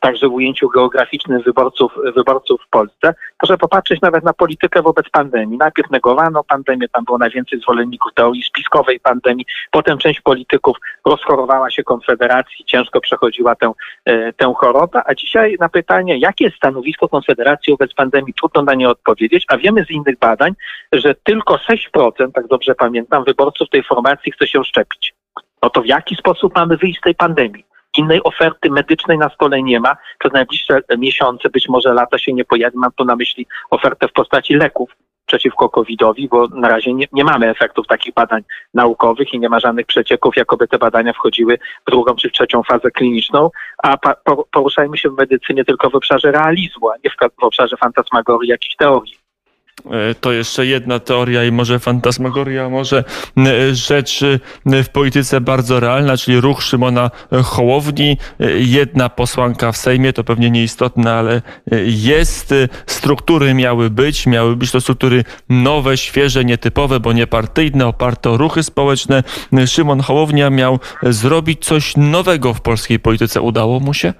także 0.00 0.28
w 0.28 0.32
ujęciu 0.32 0.68
geograficznym 0.68 1.42
wyborców, 1.42 1.92
wyborców 2.16 2.60
w 2.66 2.70
Polsce. 2.70 3.14
Proszę 3.38 3.58
popatrzeć 3.58 4.00
nawet 4.00 4.24
na 4.24 4.32
politykę 4.32 4.82
wobec 4.82 5.10
pandemii. 5.10 5.58
Najpierw 5.58 5.90
negowano 5.90 6.44
pandemię, 6.44 6.88
tam 6.88 7.04
było 7.04 7.18
najwięcej 7.18 7.60
zwolenników 7.60 8.14
teorii 8.14 8.42
spiskowej 8.42 9.00
pandemii, 9.00 9.46
potem 9.70 9.98
część 9.98 10.20
polityków 10.20 10.76
rozchorowała 11.04 11.70
się 11.70 11.82
Konfederacji, 11.82 12.64
ciężko 12.64 13.00
przechodziła 13.00 13.54
tę, 13.54 13.72
y, 14.08 14.32
tę 14.36 14.52
chorobę, 14.56 15.02
a 15.06 15.14
dzisiaj 15.14 15.56
na 15.60 15.68
pytanie, 15.68 16.18
jakie 16.18 16.44
jest 16.44 16.56
stanowisko 16.56 17.08
Konfederacji 17.08 17.72
wobec 17.72 17.94
pandemii, 17.94 18.34
trudno 18.34 18.62
na 18.62 18.74
nie 18.74 18.88
odpowiedzieć, 18.88 19.44
a 19.48 19.56
wiemy 19.56 19.84
z 19.84 19.90
innych 19.90 20.18
badań, 20.18 20.52
że 20.92 21.14
tylko 21.14 21.58
6%, 21.58 22.32
tak 22.32 22.46
dobrze 22.46 22.74
pamiętam, 22.74 23.24
wyborców 23.24 23.68
tej 23.70 23.82
formacji 23.82 24.32
chce 24.32 24.46
się 24.46 24.64
szczepić 24.64 25.14
no 25.62 25.70
to 25.70 25.82
w 25.82 25.86
jaki 25.86 26.16
sposób 26.16 26.54
mamy 26.54 26.76
wyjść 26.76 26.98
z 26.98 27.02
tej 27.02 27.14
pandemii? 27.14 27.69
Innej 27.96 28.22
oferty 28.22 28.70
medycznej 28.70 29.18
na 29.18 29.28
stole 29.28 29.62
nie 29.62 29.80
ma. 29.80 29.96
Przez 30.18 30.32
najbliższe 30.32 30.80
miesiące, 30.98 31.50
być 31.50 31.68
może 31.68 31.94
lata 31.94 32.18
się 32.18 32.32
nie 32.32 32.44
pojawi. 32.44 32.78
Mam 32.78 32.92
tu 32.92 33.04
na 33.04 33.16
myśli 33.16 33.46
ofertę 33.70 34.08
w 34.08 34.12
postaci 34.12 34.54
leków 34.54 34.90
przeciwko 35.30 35.68
COVID-owi, 35.68 36.28
bo 36.28 36.48
na 36.48 36.68
razie 36.68 36.94
nie, 36.94 37.06
nie, 37.12 37.24
mamy 37.24 37.50
efektów 37.50 37.86
takich 37.86 38.14
badań 38.14 38.42
naukowych 38.74 39.34
i 39.34 39.38
nie 39.38 39.48
ma 39.48 39.60
żadnych 39.60 39.86
przecieków, 39.86 40.36
jakoby 40.36 40.68
te 40.68 40.78
badania 40.78 41.12
wchodziły 41.12 41.58
w 41.86 41.90
drugą 41.90 42.14
czy 42.14 42.28
w 42.28 42.32
trzecią 42.32 42.62
fazę 42.62 42.90
kliniczną, 42.90 43.50
a 43.82 43.96
poruszajmy 44.50 44.98
się 44.98 45.08
w 45.10 45.18
medycynie 45.18 45.64
tylko 45.64 45.90
w 45.90 45.94
obszarze 45.94 46.32
realizmu, 46.32 46.90
a 46.90 46.94
nie 47.04 47.10
w, 47.10 47.40
w 47.40 47.44
obszarze 47.44 47.76
fantasmagorii 47.76 48.50
jakichś 48.50 48.76
teorii. 48.76 49.19
E, 49.90 50.14
to 50.14 50.32
jeszcze 50.32 50.66
jedna 50.66 50.98
teoria 50.98 51.44
i 51.44 51.52
może 51.52 51.78
fantasmagoria, 51.78 52.68
może 52.68 53.04
e, 53.38 53.74
rzecz 53.74 54.22
e, 54.66 54.82
w 54.82 54.88
polityce 54.88 55.40
bardzo 55.40 55.80
realna, 55.80 56.16
czyli 56.16 56.40
ruch 56.40 56.62
Szymona 56.62 57.10
Hołowni. 57.44 58.16
Jedna 58.58 59.08
posłanka 59.08 59.72
w 59.72 59.76
Sejmie, 59.76 60.12
to 60.12 60.24
pewnie 60.24 60.50
nieistotne, 60.50 61.12
ale 61.12 61.42
jest. 61.86 62.54
Struktury 62.86 63.54
miały 63.54 63.90
być, 63.90 64.26
miały 64.26 64.56
być 64.56 64.70
to 64.70 64.80
struktury 64.80 65.24
nowe, 65.48 65.96
świeże, 65.96 66.44
nietypowe, 66.44 67.00
bo 67.00 67.12
niepartyjne, 67.12 67.86
oparte 67.86 68.30
o 68.30 68.36
ruchy 68.36 68.62
społeczne. 68.62 69.22
Szymon 69.66 70.00
Hołownia 70.00 70.50
miał 70.50 70.78
zrobić 71.02 71.64
coś 71.64 71.96
nowego 71.96 72.54
w 72.54 72.60
polskiej 72.60 73.00
polityce. 73.00 73.40
Udało 73.40 73.80
mu 73.80 73.94
się? 73.94 74.12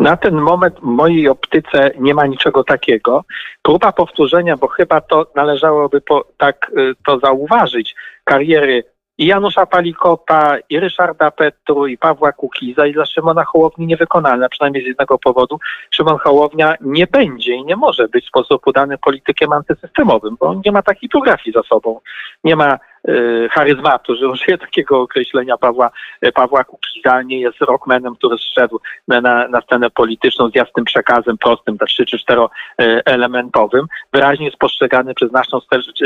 Na 0.00 0.16
ten 0.16 0.34
moment 0.34 0.80
w 0.80 0.82
mojej 0.82 1.28
optyce 1.28 1.90
nie 1.98 2.14
ma 2.14 2.26
niczego 2.26 2.64
takiego. 2.64 3.24
Próba 3.62 3.92
powtórzenia, 3.92 4.56
bo 4.56 4.68
chyba 4.68 5.00
to 5.00 5.26
należałoby 5.34 6.00
po, 6.00 6.24
tak 6.36 6.72
y, 6.78 6.94
to 7.06 7.18
zauważyć, 7.18 7.94
kariery 8.24 8.84
i 9.18 9.26
Janusza 9.26 9.66
Palikota, 9.66 10.56
i 10.70 10.80
Ryszarda 10.80 11.30
Petru, 11.30 11.86
i 11.86 11.98
Pawła 11.98 12.32
Kukiza, 12.32 12.86
i 12.86 12.92
dla 12.92 13.06
Szymona 13.06 13.44
Hołowni 13.44 13.86
niewykonalna, 13.86 14.48
przynajmniej 14.48 14.84
z 14.84 14.86
jednego 14.86 15.18
powodu. 15.18 15.58
Szymon 15.90 16.18
Hołownia 16.18 16.74
nie 16.80 17.06
będzie 17.06 17.54
i 17.54 17.64
nie 17.64 17.76
może 17.76 18.08
być 18.08 18.24
w 18.24 18.28
sposób 18.28 18.66
udany 18.66 18.98
politykiem 18.98 19.52
antysystemowym, 19.52 20.36
bo 20.40 20.46
on 20.46 20.62
nie 20.64 20.72
ma 20.72 20.82
takiej 20.82 21.08
biografii 21.14 21.52
za 21.52 21.62
sobą. 21.62 22.00
Nie 22.44 22.56
ma 22.56 22.78
charyzmatu, 23.50 24.16
że 24.16 24.28
użyję 24.28 24.58
takiego 24.58 25.00
określenia 25.00 25.56
Pawła, 25.56 25.90
y, 26.26 26.32
Pawła 26.32 26.64
Kukiza, 26.64 27.22
nie 27.22 27.40
jest 27.40 27.60
rockmanem, 27.60 28.16
który 28.16 28.38
zszedł 28.38 28.80
na, 29.08 29.20
na 29.48 29.60
scenę 29.60 29.90
polityczną 29.90 30.50
z 30.50 30.54
jasnym 30.54 30.84
przekazem 30.84 31.38
prostym, 31.38 31.78
tak 31.78 31.88
trzy 31.88 32.06
czy 32.06 32.18
czteroelementowym. 32.18 33.86
Wyraźnie 34.12 34.46
jest 34.46 34.58
postrzegany 34.58 35.14
przez 35.14 35.32
naszą 35.32 35.58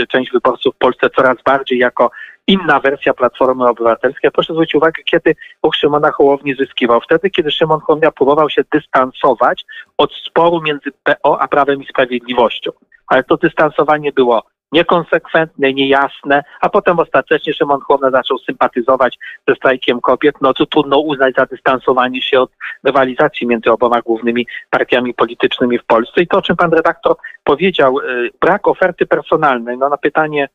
część 0.09 0.33
wyborców 0.33 0.75
w 0.75 0.79
Polsce 0.79 1.11
coraz 1.11 1.37
bardziej 1.45 1.79
jako 1.79 2.11
inna 2.47 2.81
wersja 2.81 3.14
Platformy 3.14 3.69
Obywatelskiej. 3.69 4.31
Proszę 4.31 4.53
zwrócić 4.53 4.75
uwagę, 4.75 5.03
kiedy 5.03 5.37
ruch 5.62 5.77
Szymona 5.77 6.12
Hołowni 6.12 6.55
zyskiwał. 6.55 7.01
Wtedy, 7.01 7.31
kiedy 7.31 7.51
Szymon 7.51 7.81
Hołownia 7.81 8.11
próbował 8.12 8.51
się 8.51 8.62
dystansować 8.73 9.64
od 9.99 10.14
sporu 10.14 10.61
między 10.62 10.90
PO 11.05 11.40
a 11.40 11.49
Prawem 11.49 11.83
i 11.83 11.87
Sprawiedliwością. 11.87 12.71
Ale 13.07 13.25
to 13.25 13.37
dystansowanie 13.37 14.12
było 14.12 14.42
niekonsekwentne, 14.75 15.73
niejasne, 15.73 16.45
a 16.61 16.69
potem 16.69 16.99
ostatecznie 16.99 17.55
Szymon 17.55 17.81
Hołownia 17.81 18.11
zaczął 18.11 18.39
sympatyzować 18.39 19.19
ze 19.49 19.55
strajkiem 19.55 20.01
kobiet, 20.01 20.35
no 20.41 20.55
co 20.55 20.67
trudno 20.67 20.99
uznać 20.99 21.35
za 21.35 21.47
dystansowanie 21.47 22.23
się 22.23 22.41
od 22.41 22.51
rywalizacji 22.85 23.47
między 23.47 23.71
oboma 23.71 24.01
głównymi 24.01 24.47
partiami 24.71 25.15
politycznymi 25.15 25.79
w 25.79 25.85
Polsce. 25.85 26.23
I 26.23 26.27
to, 26.27 26.39
o 26.39 26.43
czym 26.43 26.57
pan 26.57 26.73
redaktor 26.73 27.17
powiedział, 27.45 27.99
y, 27.99 28.31
brak 28.41 28.69
oferty 28.69 29.07
personalnej, 29.07 29.79
no 29.79 29.89
na 29.89 29.97
pytanie 29.97 30.49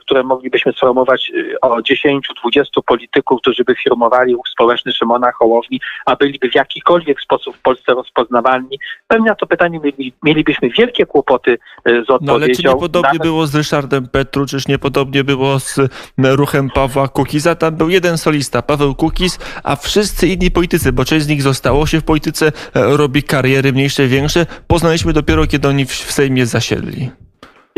które 0.00 0.22
moglibyśmy 0.22 0.72
sformułować 0.72 1.32
y, 1.34 1.60
o 1.60 1.78
10-20 1.78 2.20
polityków, 2.86 3.40
którzy 3.40 3.64
by 3.64 3.74
firmowali 3.74 4.32
ruch 4.32 4.48
społeczny 4.48 4.92
Szymona 4.92 5.32
Hołowni, 5.32 5.80
a 6.06 6.16
byliby 6.16 6.50
w 6.50 6.54
jakikolwiek 6.54 7.20
sposób 7.20 7.56
w 7.56 7.62
Polsce 7.62 7.94
rozpoznawalni, 7.94 8.78
pewnie 9.08 9.28
na 9.28 9.34
to 9.34 9.46
pytanie 9.46 9.80
mieli, 9.84 10.12
mielibyśmy 10.22 10.70
wielkie 10.70 11.06
kłopoty 11.06 11.50
y, 11.88 12.04
z 12.04 12.10
odpowiedzią. 12.10 12.26
No 12.26 12.34
ale 12.34 12.48
czy 12.48 12.62
niepodobnie 12.62 13.08
Nawet... 13.08 13.22
było 13.22 13.46
z 13.46 13.54
Ryszardem 13.54 14.08
Petru, 14.08 14.46
czyż 14.46 14.68
niepodobnie 14.68 15.24
było 15.24 15.60
z 15.60 15.80
ruchem 16.18 16.70
Pawła 16.70 17.08
Kukiza? 17.08 17.54
Tam 17.54 17.76
był 17.76 17.90
jeden 17.90 18.18
solista, 18.18 18.62
Paweł 18.62 18.94
Kukiz, 18.94 19.38
a 19.64 19.76
wszyscy 19.76 20.28
inni 20.28 20.50
politycy, 20.50 20.92
bo 20.92 21.04
część 21.04 21.24
z 21.24 21.28
nich 21.28 21.42
zostało 21.42 21.86
się 21.86 22.00
w 22.00 22.04
polityce, 22.04 22.46
e, 22.46 22.96
robi 22.96 23.22
kariery 23.22 23.72
mniejsze, 23.72 24.06
większe, 24.06 24.46
poznaliśmy 24.66 25.12
dopiero, 25.12 25.46
kiedy 25.46 25.68
oni 25.68 25.84
w 25.84 25.92
Sejmie 25.92 26.46
zasiedli. 26.46 27.10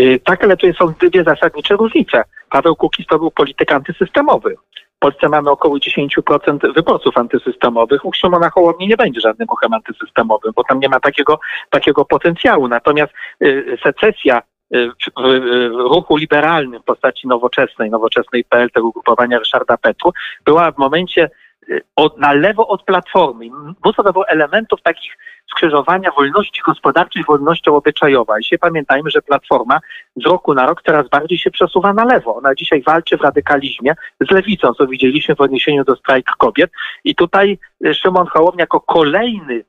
Y, 0.00 0.20
tak, 0.24 0.44
ale 0.44 0.56
tu 0.56 0.72
są 0.72 0.94
dwie 1.00 1.24
zasadnicze 1.24 1.76
różnice. 1.76 2.24
Paweł 2.50 2.76
Kukiz 2.76 3.06
to 3.06 3.18
był 3.18 3.30
polityk 3.30 3.72
antysystemowy. 3.72 4.56
W 4.96 4.98
Polsce 4.98 5.28
mamy 5.28 5.50
około 5.50 5.76
10% 5.76 6.72
wyborców 6.74 7.18
antysystemowych. 7.18 8.04
U 8.04 8.12
Szymona 8.12 8.50
Hołowni 8.50 8.88
nie 8.88 8.96
będzie 8.96 9.20
żadnym 9.20 9.48
ruchem 9.50 9.72
antysystemowym, 9.72 10.52
bo 10.56 10.64
tam 10.64 10.80
nie 10.80 10.88
ma 10.88 11.00
takiego, 11.00 11.40
takiego 11.70 12.04
potencjału. 12.04 12.68
Natomiast 12.68 13.12
y, 13.42 13.78
secesja 13.82 14.42
y, 14.74 14.90
w 15.16 15.90
ruchu 15.90 16.16
liberalnym 16.16 16.82
w 16.82 16.84
postaci 16.84 17.28
nowoczesnej, 17.28 17.90
nowoczesnej 17.90 18.44
PL, 18.44 18.70
tego 18.70 18.86
ugrupowania 18.86 19.38
Ryszarda 19.38 19.76
Petru, 19.76 20.12
była 20.44 20.72
w 20.72 20.78
momencie 20.78 21.30
od, 21.96 22.18
na 22.18 22.32
lewo 22.32 22.68
od 22.68 22.84
Platformy. 22.84 23.50
Mnóstwo 23.50 24.02
to 24.02 24.12
było 24.12 24.28
elementów 24.28 24.82
takich 24.82 25.16
skrzyżowania 25.50 26.10
wolności 26.10 26.62
gospodarczej 26.66 27.22
z 27.22 27.26
wolnością 27.26 27.76
obyczajową. 27.76 28.32
Dzisiaj 28.42 28.58
pamiętajmy, 28.58 29.10
że 29.10 29.22
Platforma 29.22 29.80
z 30.16 30.26
roku 30.26 30.54
na 30.54 30.66
rok 30.66 30.82
coraz 30.82 31.08
bardziej 31.08 31.38
się 31.38 31.50
przesuwa 31.50 31.92
na 31.92 32.04
lewo. 32.04 32.36
Ona 32.36 32.54
dzisiaj 32.54 32.82
walczy 32.82 33.16
w 33.16 33.20
radykalizmie 33.20 33.94
z 34.20 34.30
lewicą, 34.30 34.74
co 34.74 34.86
widzieliśmy 34.86 35.34
w 35.34 35.40
odniesieniu 35.40 35.84
do 35.84 35.96
strajk 35.96 36.26
kobiet. 36.38 36.70
I 37.04 37.14
tutaj 37.14 37.58
e, 37.86 37.94
Szymon 37.94 38.26
Hołownia 38.26 38.62
jako 38.62 38.80
kolejny 38.80 39.64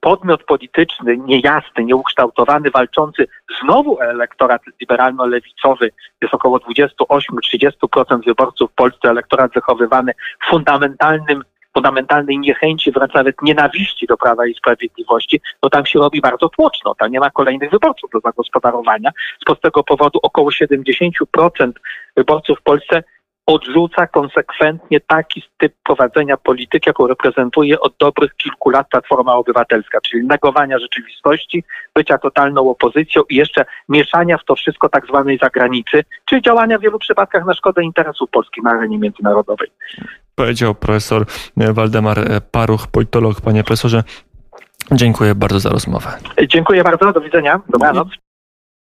podmiot 0.00 0.44
polityczny 0.44 1.16
niejasny, 1.16 1.84
nieukształtowany, 1.84 2.70
walczący 2.70 3.26
znowu 3.62 4.00
elektorat 4.00 4.62
liberalno-lewicowy, 4.80 5.90
jest 6.22 6.34
około 6.34 6.58
28-30% 6.58 8.24
wyborców 8.26 8.70
w 8.70 8.74
Polsce, 8.74 9.10
elektorat 9.10 9.52
zachowywany 9.54 10.12
w 10.46 10.50
fundamentalnym 10.50 11.42
fundamentalnej 11.74 12.38
niechęci, 12.38 12.92
wręcz 12.92 13.14
nawet 13.14 13.42
nienawiści 13.42 14.06
do 14.06 14.16
Prawa 14.16 14.46
i 14.46 14.54
Sprawiedliwości, 14.54 15.40
no 15.62 15.70
tam 15.70 15.86
się 15.86 15.98
robi 15.98 16.20
bardzo 16.20 16.48
tłoczno. 16.48 16.94
Tam 16.94 17.10
nie 17.10 17.20
ma 17.20 17.30
kolejnych 17.30 17.70
wyborców 17.70 18.10
do 18.10 18.20
zagospodarowania. 18.20 19.10
Z 19.40 19.60
tego 19.60 19.84
powodu 19.84 20.18
około 20.22 20.50
70% 20.50 21.72
wyborców 22.16 22.58
w 22.58 22.62
Polsce 22.62 23.02
odrzuca 23.46 24.06
konsekwentnie 24.06 25.00
taki 25.00 25.42
typ 25.58 25.74
prowadzenia 25.84 26.36
polityki, 26.36 26.88
jaką 26.88 27.06
reprezentuje 27.06 27.80
od 27.80 27.94
dobrych 27.98 28.34
kilku 28.36 28.70
lat 28.70 28.88
Platforma 28.88 29.34
Obywatelska, 29.34 30.00
czyli 30.00 30.26
negowania 30.26 30.78
rzeczywistości, 30.78 31.64
bycia 31.94 32.18
totalną 32.18 32.70
opozycją 32.70 33.22
i 33.30 33.36
jeszcze 33.36 33.64
mieszania 33.88 34.38
w 34.38 34.44
to 34.44 34.54
wszystko 34.54 34.88
tak 34.88 35.06
zwanej 35.06 35.38
zagranicy, 35.38 36.04
czyli 36.24 36.42
działania 36.42 36.78
w 36.78 36.82
wielu 36.82 36.98
przypadkach 36.98 37.46
na 37.46 37.54
szkodę 37.54 37.82
interesów 37.84 38.30
Polski 38.30 38.62
na 38.62 38.70
arenie 38.70 38.98
międzynarodowej. 38.98 39.68
Powiedział 40.34 40.74
profesor 40.74 41.26
Waldemar 41.56 42.18
Paruch, 42.50 42.86
politolog. 42.86 43.40
Panie 43.40 43.64
profesorze, 43.64 44.02
Dziękuję 44.92 45.34
bardzo 45.34 45.60
za 45.60 45.70
rozmowę. 45.70 46.10
Dziękuję 46.48 46.84
bardzo, 46.84 47.12
do 47.12 47.20
widzenia, 47.20 47.60
dobranoc. 47.68 48.08